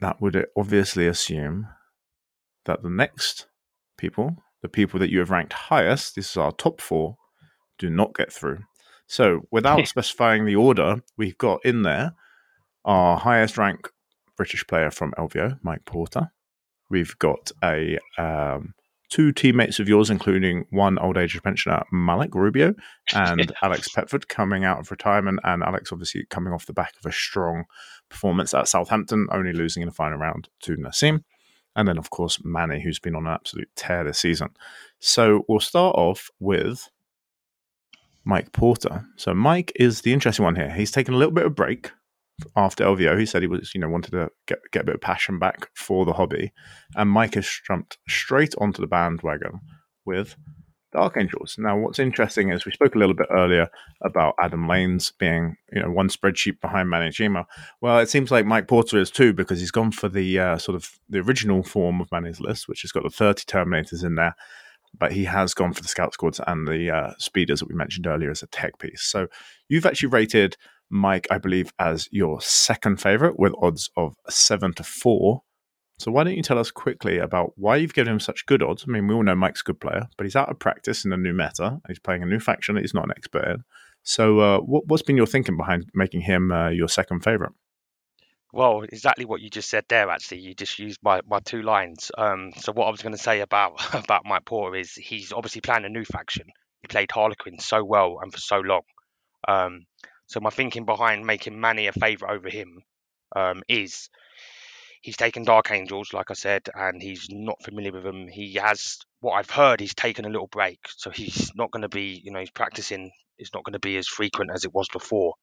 [0.00, 1.68] that would obviously assume
[2.64, 3.46] that the next
[3.96, 7.16] people, the people that you have ranked highest, this is our top four,
[7.78, 8.60] do not get through.
[9.06, 12.14] So without specifying the order, we've got in there
[12.84, 13.90] our highest rank
[14.40, 16.32] British player from LVO, Mike Porter.
[16.88, 18.72] We've got a um,
[19.10, 22.74] two teammates of yours, including one old age pensioner, Malik Rubio,
[23.12, 25.40] and Alex Petford, coming out of retirement.
[25.44, 27.64] And Alex, obviously, coming off the back of a strong
[28.08, 31.22] performance at Southampton, only losing in the final round to Nassim.
[31.76, 34.48] And then, of course, Manny, who's been on an absolute tear this season.
[35.00, 36.88] So we'll start off with
[38.24, 39.04] Mike Porter.
[39.16, 40.70] So Mike is the interesting one here.
[40.70, 41.90] He's taken a little bit of break
[42.56, 45.00] after LVO, he said he was, you know, wanted to get get a bit of
[45.00, 46.52] passion back for the hobby,
[46.96, 49.60] and Mike has jumped straight onto the bandwagon
[50.04, 50.36] with
[50.92, 51.56] Dark Angels.
[51.58, 53.68] Now, what's interesting is we spoke a little bit earlier
[54.02, 57.44] about Adam Lanes being, you know, one spreadsheet behind Manijima.
[57.80, 60.76] Well, it seems like Mike Porter is too because he's gone for the uh, sort
[60.76, 64.34] of the original form of Manny's list, which has got the 30 Terminators in there,
[64.98, 68.06] but he has gone for the Scout Squads and the uh, Speeders that we mentioned
[68.06, 69.02] earlier as a tech piece.
[69.02, 69.28] So
[69.68, 70.56] you've actually rated
[70.90, 75.42] Mike, I believe, as your second favorite with odds of seven to four.
[75.98, 78.84] So why don't you tell us quickly about why you've given him such good odds?
[78.88, 81.12] I mean, we all know Mike's a good player, but he's out of practice in
[81.12, 81.80] a new meta.
[81.86, 83.64] He's playing a new faction that he's not an expert in.
[84.02, 87.52] So, uh, what, has been your thinking behind making him uh, your second favorite?
[88.52, 90.10] Well, exactly what you just said there.
[90.10, 92.10] Actually, you just used my, my two lines.
[92.16, 95.60] Um, so what I was going to say about about Mike Porter is he's obviously
[95.60, 96.46] playing a new faction.
[96.82, 98.82] He played Harlequin so well and for so long.
[99.46, 99.86] Um,
[100.30, 102.84] so my thinking behind making Manny a favourite over him
[103.34, 104.10] um, is
[105.02, 108.28] he's taken Dark Angels, like I said, and he's not familiar with them.
[108.28, 109.80] He has what I've heard.
[109.80, 113.10] He's taken a little break, so he's not going to be, you know, he's practicing.
[113.38, 115.34] It's not going to be as frequent as it was before.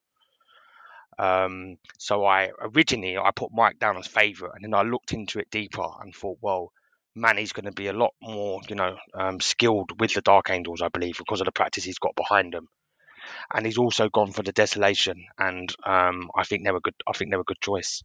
[1.20, 5.40] Um, so I originally I put Mike down as favourite, and then I looked into
[5.40, 6.72] it deeper and thought, well,
[7.14, 10.82] Manny's going to be a lot more, you know, um, skilled with the Dark Angels,
[10.82, 12.70] I believe, because of the practice he's got behind him.
[13.54, 16.96] And he's also gone for the Desolation, and um, I think they're a good.
[17.08, 18.04] I think they're a good choice.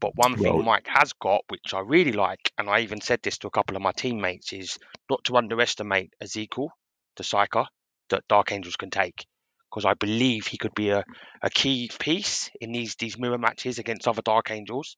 [0.00, 3.20] But one thing well, Mike has got, which I really like, and I even said
[3.22, 4.78] this to a couple of my teammates, is
[5.10, 6.68] not to underestimate Ezekiel,
[7.16, 7.66] the psyker
[8.10, 9.26] that Dark Angels can take
[9.74, 11.04] because I believe he could be a,
[11.42, 14.96] a key piece in these these mirror matches against other Dark Angels.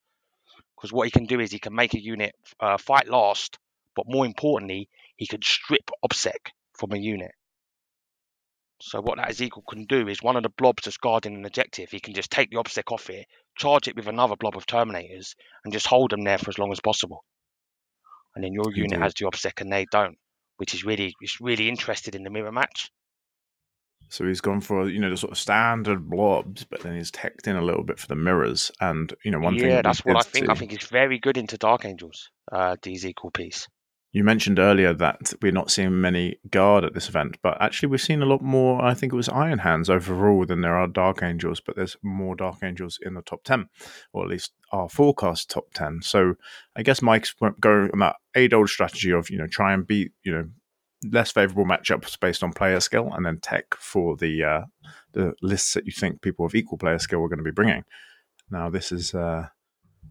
[0.76, 3.58] Because what he can do is he can make a unit uh, fight last,
[3.94, 7.32] but more importantly, he can strip OBSEC from a unit.
[8.80, 11.90] So what that Ezekiel can do is one of the blobs that's guarding an objective,
[11.90, 15.34] he can just take the OBSEC off it, charge it with another blob of Terminators,
[15.64, 17.24] and just hold them there for as long as possible.
[18.34, 20.18] And then your unit has the OBSEC and they don't,
[20.58, 22.90] which is really it's really interested in the mirror match.
[24.08, 27.46] So he's gone for you know the sort of standard blobs, but then he's teched
[27.46, 28.70] in a little bit for the mirrors.
[28.80, 29.70] And you know one yeah, thing.
[29.70, 30.50] Yeah, that's what I think.
[30.50, 32.30] I think he's very good into Dark Angels.
[32.52, 33.66] Uh, these equal piece.
[34.16, 38.00] You mentioned earlier that we're not seeing many guard at this event, but actually we've
[38.00, 38.82] seen a lot more.
[38.82, 42.34] I think it was Iron Hands overall than there are Dark Angels, but there's more
[42.34, 43.68] Dark Angels in the top ten,
[44.14, 46.00] or at least our forecast top ten.
[46.00, 46.36] So
[46.74, 50.12] I guess Mike's going on that age old strategy of you know try and beat
[50.22, 50.48] you know
[51.12, 54.62] less favorable matchups based on player skill, and then tech for the uh,
[55.12, 57.84] the lists that you think people of equal player skill are going to be bringing.
[58.50, 59.48] Now, this is uh,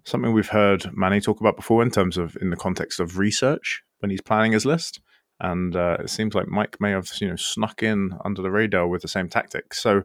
[0.04, 3.82] something we've heard Manny talk about before in terms of in the context of research
[4.06, 5.02] when he's planning his list,
[5.39, 8.88] and uh, it seems like Mike may have you know snuck in under the radar
[8.88, 9.82] with the same tactics.
[9.82, 10.04] So.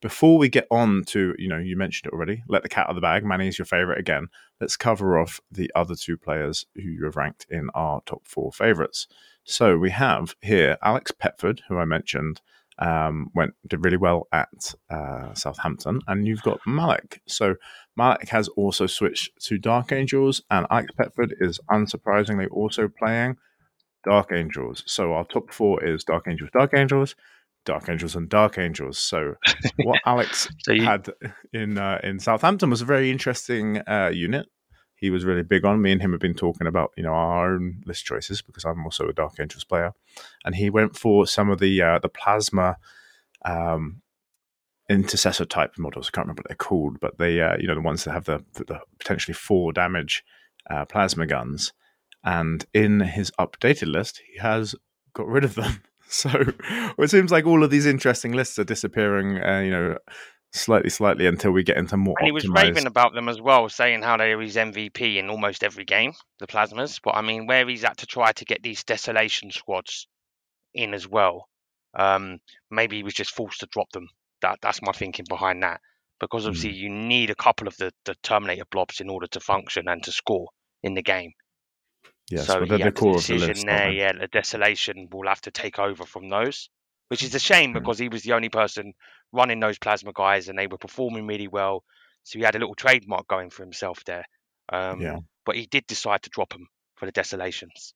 [0.00, 2.90] Before we get on to, you know, you mentioned it already, let the cat out
[2.90, 3.24] of the bag.
[3.24, 4.26] Manny is your favorite again.
[4.60, 8.50] Let's cover off the other two players who you have ranked in our top four
[8.50, 9.06] favorites.
[9.44, 12.40] So we have here Alex Petford, who I mentioned
[12.82, 17.20] um, went did really well at uh, Southampton, and you've got Malik.
[17.28, 17.54] So
[17.96, 23.36] Malik has also switched to Dark Angels, and Alex Petford is unsurprisingly also playing
[24.04, 24.82] Dark Angels.
[24.86, 27.14] So our top four is Dark Angels, Dark Angels,
[27.64, 28.98] Dark Angels, and Dark Angels.
[28.98, 29.34] So
[29.84, 31.08] what Alex so you- had
[31.52, 34.46] in uh, in Southampton was a very interesting uh, unit
[35.02, 35.82] he was really big on.
[35.82, 38.84] Me and him have been talking about you know our own list choices because I'm
[38.84, 39.92] also a Dark Angels player,
[40.44, 42.76] and he went for some of the uh, the plasma
[43.44, 44.00] um,
[44.88, 46.06] intercessor type models.
[46.06, 48.26] I can't remember what they're called, but they uh, you know the ones that have
[48.26, 50.22] the, the potentially four damage
[50.70, 51.72] uh, plasma guns.
[52.24, 54.76] And in his updated list, he has
[55.12, 55.82] got rid of them.
[56.08, 59.42] So well, it seems like all of these interesting lists are disappearing.
[59.42, 59.96] Uh, you know,
[60.52, 62.14] slightly, slightly until we get into more.
[62.18, 62.62] And he was optimized...
[62.62, 66.46] raving about them as well, saying how they he's MVP in almost every game, the
[66.46, 67.00] Plasmas.
[67.02, 70.06] But I mean, where he's at to try to get these Desolation squads
[70.74, 71.48] in as well,
[71.94, 72.38] um,
[72.70, 74.08] maybe he was just forced to drop them.
[74.42, 75.80] That that's my thinking behind that.
[76.20, 76.76] Because obviously mm.
[76.76, 80.12] you need a couple of the, the Terminator blobs in order to function and to
[80.12, 80.48] score
[80.82, 81.32] in the game.
[82.30, 83.90] Yes, so he had the decision the list, there.
[83.90, 86.70] Yeah, the Desolation will have to take over from those
[87.12, 87.74] which is a shame mm.
[87.74, 88.94] because he was the only person
[89.34, 91.84] running those plasma guys and they were performing really well.
[92.22, 94.24] So he had a little trademark going for himself there.
[94.72, 95.18] Um, yeah.
[95.44, 97.92] But he did decide to drop them for the Desolations.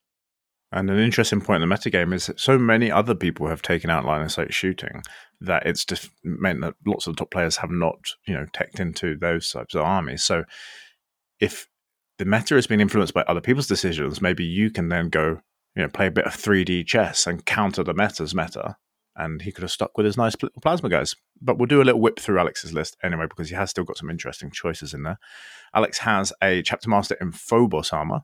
[0.71, 3.89] And an interesting point in the metagame is that so many other people have taken
[3.89, 5.01] out line of sight shooting
[5.41, 8.81] that it's just meant that lots of the top players have not, you know, teched
[8.81, 10.25] into those types of armies.
[10.25, 10.45] So
[11.41, 11.71] if
[12.19, 15.41] the meta has been influenced by other people's decisions, maybe you can then go,
[15.75, 18.77] you know, play a bit of 3D chess and counter the meta's meta
[19.17, 21.15] and he could have stuck with his nice plasma guys.
[21.41, 23.97] But we'll do a little whip through Alex's list anyway because he has still got
[23.97, 25.19] some interesting choices in there.
[25.75, 28.21] Alex has a chapter master in Phobos armor,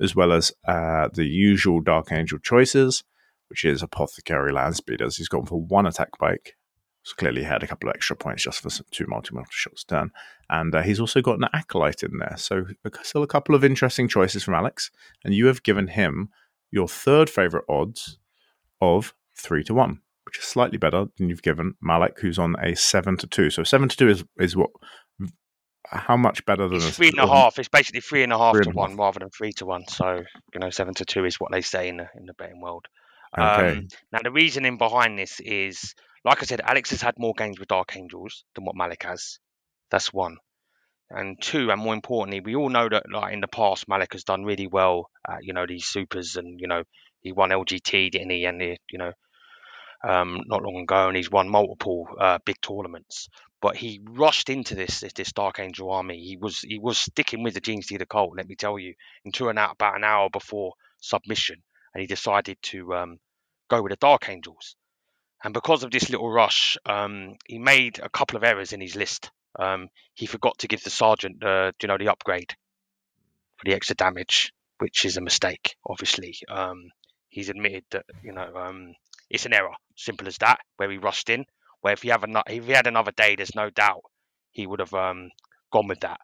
[0.00, 3.04] as well as uh, the usual Dark Angel choices,
[3.48, 5.16] which is Apothecary land speeders.
[5.16, 6.56] He's gone for one attack bike.
[7.04, 9.48] So clearly, he had a couple of extra points just for some two multi multi
[9.52, 10.10] shots done.
[10.50, 12.34] And uh, he's also got an acolyte in there.
[12.36, 12.64] So
[13.02, 14.90] still a couple of interesting choices from Alex.
[15.24, 16.30] And you have given him
[16.72, 18.18] your third favorite odds
[18.80, 22.74] of three to one which is slightly better than you've given Malik, who's on a
[22.74, 23.48] seven to two.
[23.48, 24.70] So seven to two is is what
[25.88, 27.58] how much better than it's a three and a half?
[27.58, 28.98] It's basically three and a half to one half.
[28.98, 29.86] rather than three to one.
[29.88, 32.60] So you know, seven to two is what they say in the in the betting
[32.60, 32.84] world.
[33.38, 33.78] Okay.
[33.78, 37.58] Um, now the reasoning behind this is, like I said, Alex has had more games
[37.58, 39.38] with Dark Angels than what Malik has.
[39.90, 40.38] That's one.
[41.08, 44.24] And two, and more importantly, we all know that like in the past, Malik has
[44.24, 46.82] done really well at, you know, these supers and, you know,
[47.20, 48.44] he won LGT, didn't he?
[48.44, 49.12] And, he, you know,
[50.04, 53.28] um, not long ago, and he's won multiple uh, big tournaments.
[53.60, 56.22] But he rushed into this, this Dark Angel army.
[56.22, 59.58] He was he was sticking with the Genestealer cult, let me tell you, into an
[59.58, 61.62] out about an hour before submission,
[61.94, 63.18] and he decided to um,
[63.68, 64.76] go with the Dark Angels.
[65.42, 68.96] And because of this little rush, um, he made a couple of errors in his
[68.96, 69.30] list.
[69.58, 72.54] Um, he forgot to give the sergeant, uh, you know, the upgrade
[73.56, 75.76] for the extra damage, which is a mistake.
[75.86, 76.90] Obviously, um,
[77.28, 78.94] he's admitted that you know um,
[79.30, 80.58] it's an error, simple as that.
[80.76, 81.44] Where he rushed in,
[81.80, 84.02] where if he another, if he had another day, there's no doubt
[84.52, 85.30] he would have um,
[85.72, 86.20] gone with that.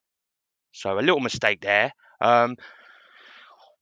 [0.72, 1.92] So a little mistake there.
[2.20, 2.56] Um,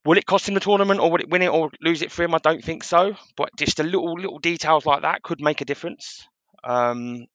[0.05, 2.23] will it cost him the tournament, or will it win it, or lose it for
[2.23, 2.35] him?
[2.35, 3.15] I don't think so.
[3.37, 6.27] But just a little little details like that could make a difference.
[6.65, 7.27] Um,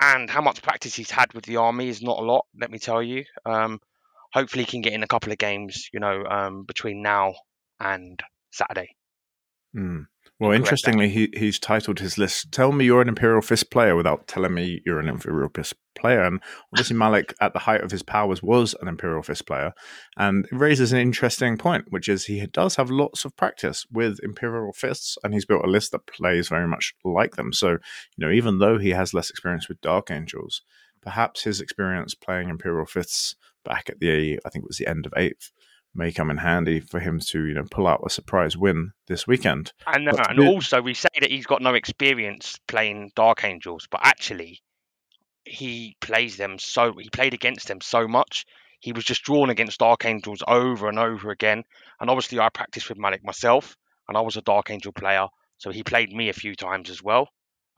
[0.00, 2.46] and how much practice he's had with the army is not a lot.
[2.58, 3.24] Let me tell you.
[3.44, 3.80] Um,
[4.32, 5.88] hopefully, he can get in a couple of games.
[5.92, 7.34] You know, um, between now
[7.80, 8.96] and Saturday.
[9.76, 10.06] Mm.
[10.38, 14.28] Well, interestingly, he, he's titled his list "Tell me you're an Imperial Fist player" without
[14.28, 16.22] telling me you're an Imperial Fist player.
[16.22, 16.42] And
[16.74, 19.72] obviously, Malik, at the height of his powers, was an Imperial Fist player,
[20.18, 24.18] and it raises an interesting point, which is he does have lots of practice with
[24.22, 27.54] Imperial Fists, and he's built a list that plays very much like them.
[27.54, 27.78] So, you
[28.18, 30.60] know, even though he has less experience with Dark Angels,
[31.00, 35.06] perhaps his experience playing Imperial Fists back at the I think it was the end
[35.06, 35.50] of eighth
[35.96, 39.26] may come in handy for him to you know pull out a surprise win this
[39.26, 39.72] weekend.
[39.86, 44.00] And, uh, and also we say that he's got no experience playing Dark Angels, but
[44.02, 44.60] actually
[45.44, 48.44] he plays them so he played against them so much.
[48.80, 51.64] He was just drawn against Dark Angels over and over again.
[52.00, 53.76] And obviously I practiced with Malik myself
[54.08, 55.26] and I was a Dark Angel player,
[55.58, 57.28] so he played me a few times as well.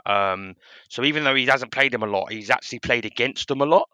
[0.06, 0.54] Um,
[0.88, 3.66] so even though he hasn't played them a lot, he's actually played against them a
[3.66, 3.88] lot.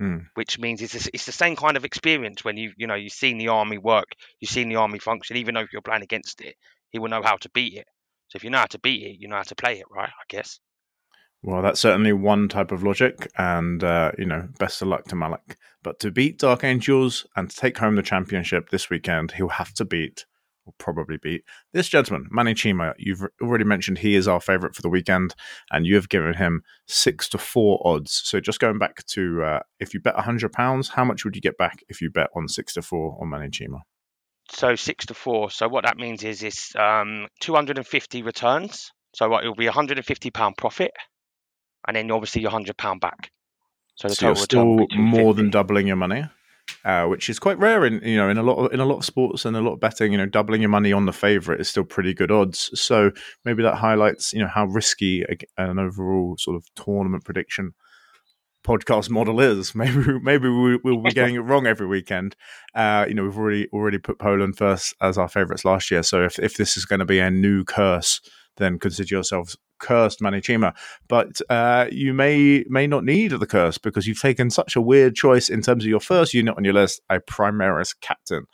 [0.00, 0.26] Mm.
[0.34, 3.36] Which means it's it's the same kind of experience when you you know you've seen
[3.36, 5.36] the army work, you've seen the army function.
[5.36, 6.56] Even though you're playing against it,
[6.88, 7.86] he will know how to beat it.
[8.28, 10.08] So if you know how to beat it, you know how to play it, right?
[10.08, 10.58] I guess.
[11.42, 15.16] Well, that's certainly one type of logic, and uh, you know, best of luck to
[15.16, 15.56] Malik.
[15.82, 19.72] But to beat Dark Angels and to take home the championship this weekend, he'll have
[19.74, 20.26] to beat
[20.70, 22.94] will probably beat this gentleman, Manny Chima.
[22.98, 25.34] You've already mentioned he is our favourite for the weekend,
[25.70, 28.22] and you have given him six to four odds.
[28.24, 31.42] So just going back to uh, if you bet hundred pounds, how much would you
[31.42, 33.80] get back if you bet on six to four on Manny Chima?
[34.50, 35.50] So six to four.
[35.50, 38.90] So what that means is it's um, 250 returns.
[39.14, 40.92] So what, it'll be 150 pound profit,
[41.86, 43.30] and then obviously your hundred pound back.
[43.96, 46.24] So the so total you're still more than doubling your money
[46.84, 48.98] uh, which is quite rare in you know in a lot of, in a lot
[48.98, 50.12] of sports and a lot of betting.
[50.12, 52.70] You know, doubling your money on the favorite is still pretty good odds.
[52.74, 53.10] So
[53.44, 55.24] maybe that highlights you know how risky
[55.56, 57.74] an overall sort of tournament prediction
[58.64, 59.74] podcast model is.
[59.74, 62.36] Maybe maybe we, will be getting it wrong every weekend.
[62.74, 66.02] Uh, you know, we've already already put Poland first as our favourites last year.
[66.02, 68.20] So if if this is going to be a new curse,
[68.60, 70.74] then consider yourselves cursed Manny Chima.
[71.08, 75.16] But uh, you may may not need the curse because you've taken such a weird
[75.16, 78.46] choice in terms of your first unit on your list, a Primaris Captain.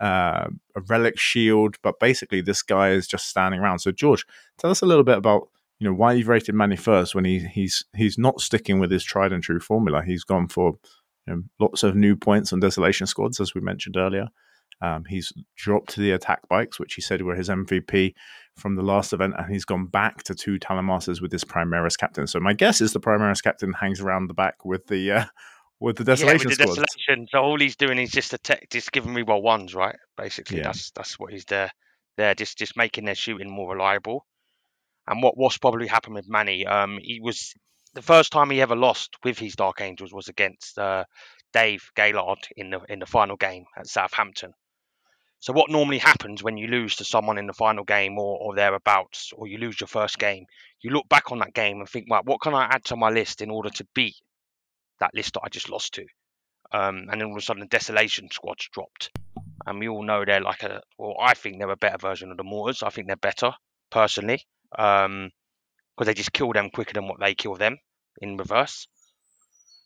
[0.00, 3.80] Uh, a relic shield, but basically this guy is just standing around.
[3.80, 4.24] So George,
[4.56, 5.48] tell us a little bit about
[5.80, 9.02] you know why you've rated Manny first when he he's he's not sticking with his
[9.02, 10.04] tried and true formula.
[10.04, 10.78] He's gone for
[11.26, 14.28] you know, lots of new points on desolation squads, as we mentioned earlier.
[14.80, 18.14] Um, he's dropped the attack bikes, which he said were his MVP
[18.56, 21.98] from the last event, and he's gone back to two Talon Masters with this Primaris
[21.98, 22.26] captain.
[22.26, 25.24] So my guess is the Primaris captain hangs around the back with the uh,
[25.80, 26.40] with the desolation.
[26.40, 27.26] Yeah, with the desolation.
[27.30, 29.96] So all he's doing is just attack, just giving me well ones, right?
[30.16, 30.64] Basically, yeah.
[30.64, 31.70] that's that's what he's there.
[32.16, 34.26] There, just just making their shooting more reliable.
[35.06, 36.66] And what what's probably happened with Manny?
[36.66, 37.54] Um, he was
[37.94, 41.04] the first time he ever lost with his Dark Angels was against uh,
[41.52, 44.52] Dave Gaylord in the in the final game at Southampton.
[45.40, 48.56] So what normally happens when you lose to someone in the final game or, or
[48.56, 50.46] thereabouts, or you lose your first game,
[50.80, 53.10] you look back on that game and think, well, what can I add to my
[53.10, 54.16] list in order to beat
[54.98, 56.06] that list that I just lost to?
[56.72, 59.10] Um, and then all of a sudden the Desolation squad's dropped.
[59.64, 62.36] And we all know they're like a, well, I think they're a better version of
[62.36, 62.82] the Mortars.
[62.82, 63.52] I think they're better,
[63.90, 65.30] personally, because um,
[65.98, 67.78] they just kill them quicker than what they kill them
[68.20, 68.88] in reverse.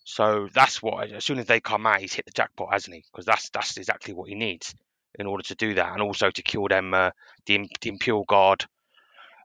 [0.04, 3.04] So that's what, as soon as they come out, he's hit the jackpot, hasn't he?
[3.12, 4.74] Because that's that's exactly what he needs
[5.18, 7.10] in order to do that, and also to kill them uh,
[7.46, 8.64] the, the Imperial Guard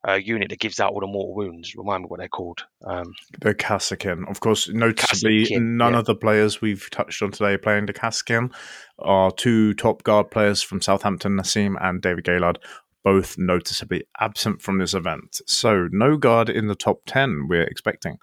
[0.08, 1.76] uh, unit that gives out all the mortal wounds.
[1.76, 2.66] Remind me what they're called.
[2.86, 4.30] Um, the Kasrkin.
[4.30, 6.00] Of course, noticeably, Kasrkin, none yeah.
[6.00, 8.54] of the players we've touched on today playing the Kasrkin
[9.00, 12.60] are two top guard players from Southampton, Nassim and David Gaylord.
[13.08, 15.40] both noticeably absent from this event.
[15.46, 18.18] So no guard in the top ten we're expecting.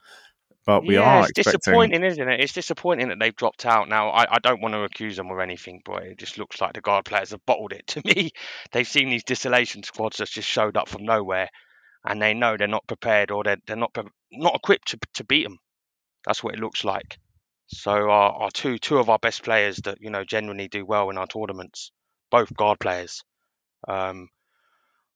[0.67, 2.41] But we yeah, are it's expecting disappointing, isn't it?
[2.41, 3.89] It's disappointing that they've dropped out.
[3.89, 6.73] Now, I, I don't want to accuse them or anything, but it just looks like
[6.73, 7.87] the guard players have bottled it.
[7.95, 8.31] To me,
[8.73, 11.51] they've seen these desolation squads that just showed up from nowhere,
[12.05, 15.25] and they know they're not prepared or they're, they're not pre- not equipped to, to
[15.25, 15.59] beat them.
[16.25, 17.19] That's what it looks like.
[17.67, 21.11] So our, our two two of our best players that you know genuinely do well
[21.11, 21.93] in our tournaments,
[22.31, 23.23] both guard players.
[23.87, 24.29] Um,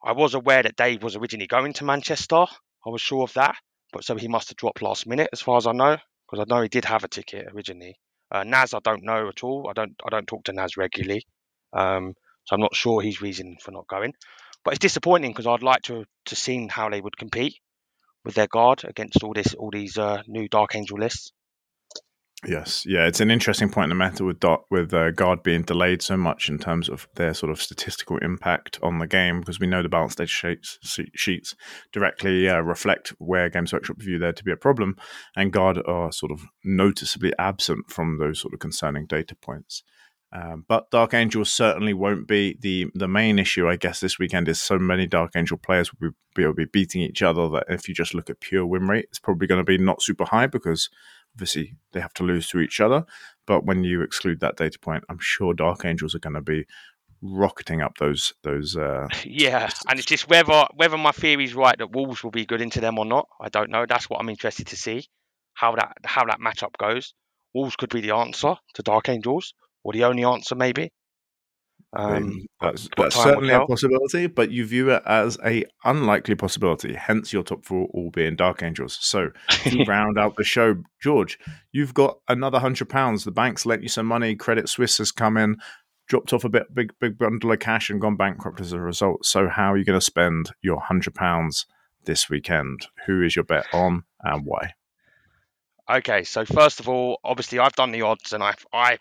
[0.04, 2.46] I was aware that Dave was originally going to Manchester.
[2.86, 3.56] I was sure of that,
[3.92, 6.54] but so he must have dropped last minute, as far as I know, because I
[6.54, 7.98] know he did have a ticket originally.
[8.30, 9.68] Uh, Naz, I don't know at all.
[9.68, 11.26] I don't I don't talk to Naz regularly,
[11.72, 12.14] um,
[12.44, 14.14] so I'm not sure his reason for not going.
[14.64, 17.58] But it's disappointing because I'd like to to seen how they would compete
[18.24, 21.32] with their guard against all this all these uh, new Dark Angel lists.
[22.46, 25.62] Yes, yeah, it's an interesting point in the matter with dot with uh, guard being
[25.62, 29.58] delayed so much in terms of their sort of statistical impact on the game because
[29.58, 30.78] we know the balance data sheets,
[31.16, 31.56] sheets
[31.92, 34.96] directly uh, reflect where Games Workshop view there to be a problem,
[35.34, 39.82] and guard are sort of noticeably absent from those sort of concerning data points.
[40.30, 43.68] Um, but Dark Angel certainly won't be the the main issue.
[43.68, 47.02] I guess this weekend is so many Dark Angel players will be, will be beating
[47.02, 49.64] each other that if you just look at pure win rate, it's probably going to
[49.64, 50.88] be not super high because
[51.38, 53.04] obviously they have to lose to each other.
[53.46, 56.66] But when you exclude that data point, I'm sure Dark Angels are going to be
[57.22, 58.76] rocketing up those those.
[58.76, 62.44] Uh, yeah, and it's just whether whether my theory is right that Wolves will be
[62.44, 63.28] good into them or not.
[63.40, 63.86] I don't know.
[63.86, 65.06] That's what I'm interested to see
[65.54, 67.14] how that how that matchup goes.
[67.54, 70.90] Wolves could be the answer to Dark Angels, or the only answer maybe.
[71.94, 76.94] Um, that's, that's certainly a possibility, but you view it as a unlikely possibility.
[76.94, 78.98] Hence, your top four all being Dark Angels.
[79.00, 81.38] So, to round out the show, George,
[81.72, 83.24] you've got another hundred pounds.
[83.24, 84.34] The bank's lent you some money.
[84.36, 85.56] Credit Suisse has come in,
[86.08, 89.24] dropped off a bit big big bundle of cash, and gone bankrupt as a result.
[89.24, 91.64] So, how are you going to spend your hundred pounds
[92.04, 92.86] this weekend?
[93.06, 94.74] Who is your bet on, and why?
[95.90, 98.98] Okay, so first of all, obviously I've done the odds, and I I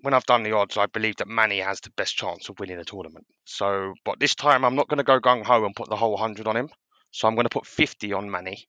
[0.00, 2.78] when I've done the odds, I believe that Manny has the best chance of winning
[2.78, 3.26] the tournament.
[3.44, 6.16] So, but this time I'm not going to go gung ho and put the whole
[6.16, 6.68] hundred on him.
[7.10, 8.68] So I'm going to put fifty on Manny.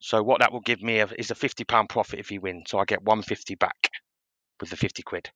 [0.00, 2.64] So what that will give me is a fifty pound profit if he wins.
[2.70, 3.90] So I get one fifty back
[4.60, 5.30] with the fifty quid.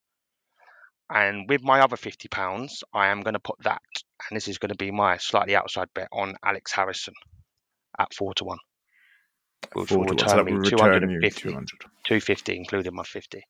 [1.09, 3.83] And with my other fifty pounds, I am going to put that,
[4.29, 7.15] and this is going to be my slightly outside bet on Alex Harrison
[7.99, 8.59] at four to one,
[9.75, 11.61] which will return me 250,
[12.05, 13.45] 250, including my fifty.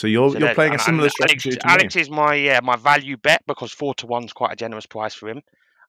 [0.00, 1.50] So you're so you're playing a similar and strategy.
[1.62, 4.56] Alex, Alex is my yeah my value bet because four to one is quite a
[4.56, 5.42] generous price for him,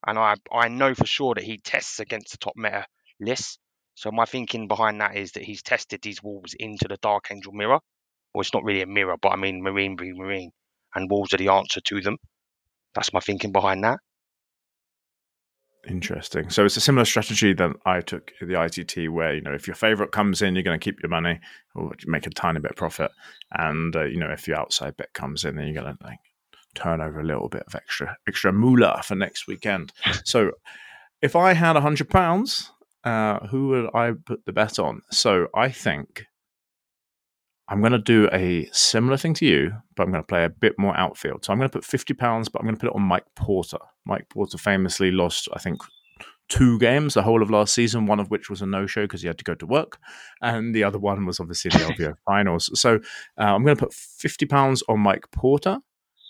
[0.05, 2.85] and I I know for sure that he tests against the top meta
[3.21, 3.57] lists.
[3.95, 7.53] So my thinking behind that is that he's tested these wolves into the Dark Angel
[7.53, 7.79] mirror.
[8.33, 10.51] Well, it's not really a mirror, but I mean marine be marine,
[10.93, 12.17] and wolves are the answer to them.
[12.93, 13.99] That's my thinking behind that.
[15.87, 16.49] Interesting.
[16.49, 19.75] So it's a similar strategy that I took the ITT, where you know if your
[19.75, 21.39] favorite comes in, you're going to keep your money
[21.73, 23.09] or make a tiny bit profit,
[23.53, 26.19] and uh, you know if your outside bet comes in, then you're going to like
[26.75, 29.91] turn over a little bit of extra extra moolah for next weekend.
[30.23, 30.51] So
[31.21, 32.71] if I had a hundred pounds,
[33.03, 35.01] uh, who would I put the bet on?
[35.09, 36.25] So I think
[37.67, 40.49] I'm going to do a similar thing to you, but I'm going to play a
[40.49, 41.43] bit more outfield.
[41.43, 43.25] So I'm going to put fifty pounds, but I'm going to put it on Mike
[43.35, 43.79] Porter.
[44.05, 45.81] Mike Porter famously lost, I think,
[46.49, 48.05] two games the whole of last season.
[48.05, 49.97] One of which was a no-show because he had to go to work,
[50.41, 52.69] and the other one was obviously the LVO finals.
[52.79, 52.95] So
[53.39, 55.79] uh, I'm going to put fifty pounds on Mike Porter.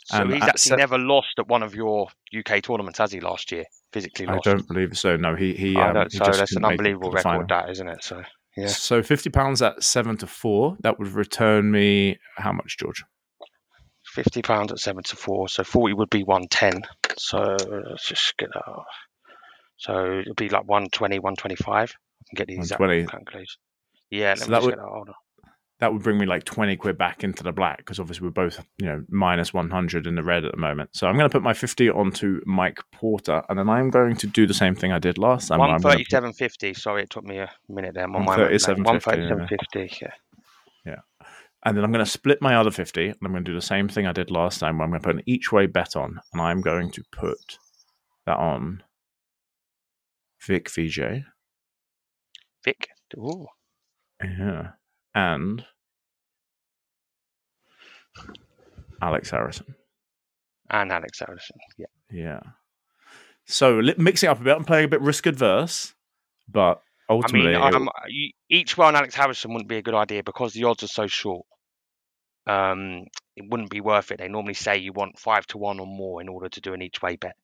[0.06, 3.20] So he's actually se- never lost at one of your UK tournaments, has he?
[3.20, 4.48] Last year, physically lost.
[4.48, 5.16] I don't believe so.
[5.18, 5.76] No, he he.
[5.76, 7.48] Um, he so that's an unbelievable record, final.
[7.50, 8.04] that isn't it?
[8.04, 8.24] So
[8.58, 8.68] yeah.
[8.68, 10.78] So fifty pounds at seven to four.
[10.82, 13.04] That would return me how much, George?
[14.12, 15.48] Fifty pounds at seven to four.
[15.48, 16.82] So forty would be one ten.
[17.18, 17.56] So
[17.90, 18.86] let's just get that off.
[19.78, 21.68] So it'd be like 120, 125.
[21.72, 21.86] I
[22.30, 23.60] can get the exact calculation.
[24.12, 25.14] Yeah, let so me just would, get that.
[25.80, 28.64] That would bring me like 20 quid back into the black because obviously we're both
[28.78, 31.42] you know minus 100 in the red at the moment so i'm going to put
[31.42, 35.00] my 50 onto mike porter and then i'm going to do the same thing i
[35.00, 40.12] did last time 137.50 sorry it took me a minute there 137.50 yeah yeah
[41.66, 43.62] and then i'm going to split my other 50 and i'm going to do the
[43.62, 45.96] same thing i did last time where i'm going to put an each way bet
[45.96, 47.58] on and i'm going to put
[48.26, 48.84] that on
[50.46, 51.24] vic vj
[52.64, 53.48] vic Ooh.
[54.24, 54.70] yeah
[55.14, 55.66] and
[59.02, 59.76] Alex Harrison.
[60.70, 61.86] And Alex Harrison, yeah.
[62.12, 62.40] Yeah.
[63.46, 65.94] So mixing up a bit, I'm playing a bit risk adverse,
[66.48, 67.90] but ultimately, I mean, um,
[68.50, 71.46] each one Alex Harrison wouldn't be a good idea because the odds are so short.
[72.48, 74.18] Um, it wouldn't be worth it.
[74.18, 76.82] They normally say you want five to one or more in order to do an
[76.82, 77.36] each way bet.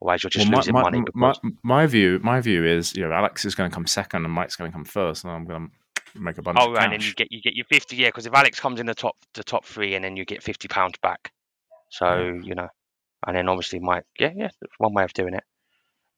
[0.00, 0.98] Otherwise, you're just Well, my, losing my, money.
[1.14, 4.24] my, Because, my view, my view is, you know, Alex is going to come second
[4.24, 5.70] and Mike's going to come first, and I'm going
[6.14, 7.96] to make a bunch oh, of and then you get you get your fifty.
[7.96, 10.42] Yeah, because if Alex comes in the top the top three, and then you get
[10.42, 11.32] fifty pounds back.
[11.90, 12.68] So you know,
[13.26, 14.04] and then obviously Mike.
[14.18, 15.44] Yeah, yeah, that's one way of doing it.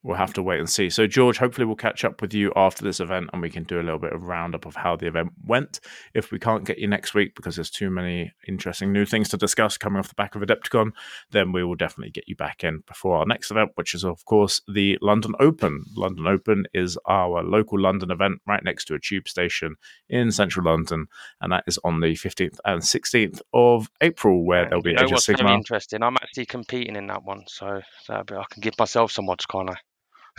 [0.05, 0.91] We'll have to wait and see.
[0.91, 3.81] So, George, hopefully we'll catch up with you after this event and we can do
[3.81, 5.81] a little bit of roundup of how the event went.
[6.15, 9.37] If we can't get you next week because there's too many interesting new things to
[9.37, 10.93] discuss coming off the back of Adepticon,
[11.33, 14.25] then we will definitely get you back in before our next event, which is, of
[14.25, 15.85] course, the London Open.
[15.97, 19.75] London Open is our local London event right next to a tube station
[20.09, 21.09] in central London,
[21.41, 25.03] and that is on the 15th and 16th of April, where there'll be you know
[25.03, 25.55] Age of Sigmar.
[25.55, 26.05] interesting?
[26.05, 29.71] I'm actually competing in that one, so be, I can give myself some odds, can't
[29.71, 29.77] I?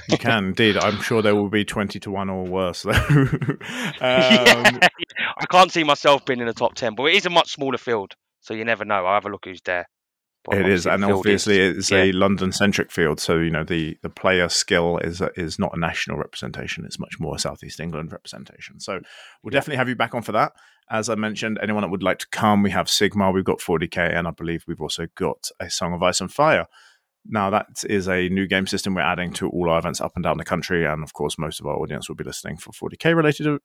[0.07, 0.77] You can indeed.
[0.77, 2.91] I'm sure there will be 20 to 1 or worse, though.
[4.01, 4.79] Yeah, um,
[5.37, 7.77] I can't see myself being in the top ten, but it is a much smaller
[7.77, 9.05] field, so you never know.
[9.05, 9.87] I'll have a look who's there.
[10.45, 12.03] But It is, and obviously is- it's yeah.
[12.03, 13.19] a London-centric field.
[13.19, 17.15] So you know the the player skill is is not a national representation; it's much
[17.19, 18.79] more a Southeast England representation.
[18.79, 19.01] So
[19.43, 20.53] we'll definitely have you back on for that.
[20.89, 24.15] As I mentioned, anyone that would like to come, we have Sigmar, we've got 40k,
[24.15, 26.65] and I believe we've also got a Song of Ice and Fire.
[27.25, 30.23] Now that is a new game system we're adding to all our events up and
[30.23, 33.15] down the country, and of course, most of our audience will be listening for 40k
[33.15, 33.59] related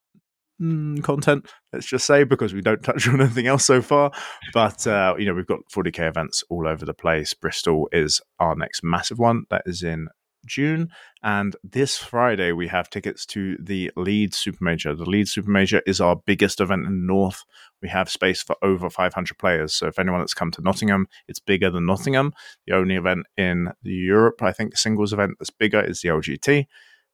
[0.60, 1.46] mm, content.
[1.72, 4.12] Let's just say because we don't touch on anything else so far.
[4.52, 7.34] But uh, you know, we've got 40k events all over the place.
[7.34, 9.44] Bristol is our next massive one.
[9.50, 10.08] That is in
[10.44, 10.90] June,
[11.22, 14.94] and this Friday we have tickets to the Leeds Super Major.
[14.94, 17.44] The Leeds Super Major is our biggest event in the north.
[17.82, 19.74] We have space for over 500 players.
[19.74, 22.32] So if anyone that's come to Nottingham, it's bigger than Nottingham.
[22.66, 26.66] The only event in Europe, I think, singles event that's bigger is the LGT.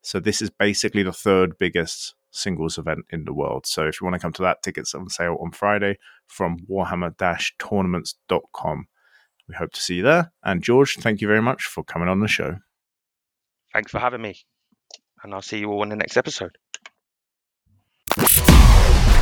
[0.03, 3.67] So this is basically the third biggest singles event in the world.
[3.67, 8.87] So if you want to come to that, tickets on sale on Friday from warhammer-tournaments.com.
[9.49, 10.33] We hope to see you there.
[10.45, 12.59] And George, thank you very much for coming on the show.
[13.73, 14.37] Thanks for having me,
[15.23, 16.57] and I'll see you all in the next episode.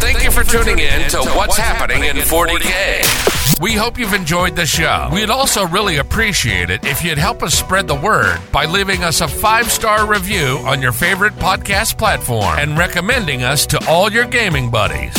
[0.00, 3.60] Thank you for tuning in to What's Happening in 40K.
[3.60, 5.10] We hope you've enjoyed the show.
[5.12, 9.20] We'd also really appreciate it if you'd help us spread the word by leaving us
[9.20, 14.26] a five star review on your favorite podcast platform and recommending us to all your
[14.26, 15.12] gaming buddies.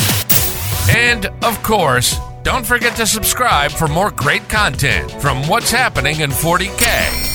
[0.88, 6.30] And, of course, don't forget to subscribe for more great content from What's Happening in
[6.30, 7.29] 40K.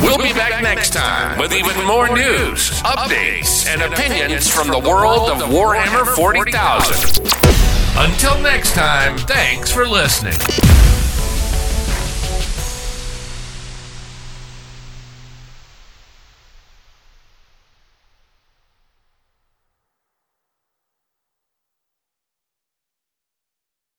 [0.00, 5.30] We'll be back next time with even more news, updates, and opinions from the world
[5.30, 7.26] of Warhammer 40,000.
[7.96, 10.38] Until next time, thanks for listening.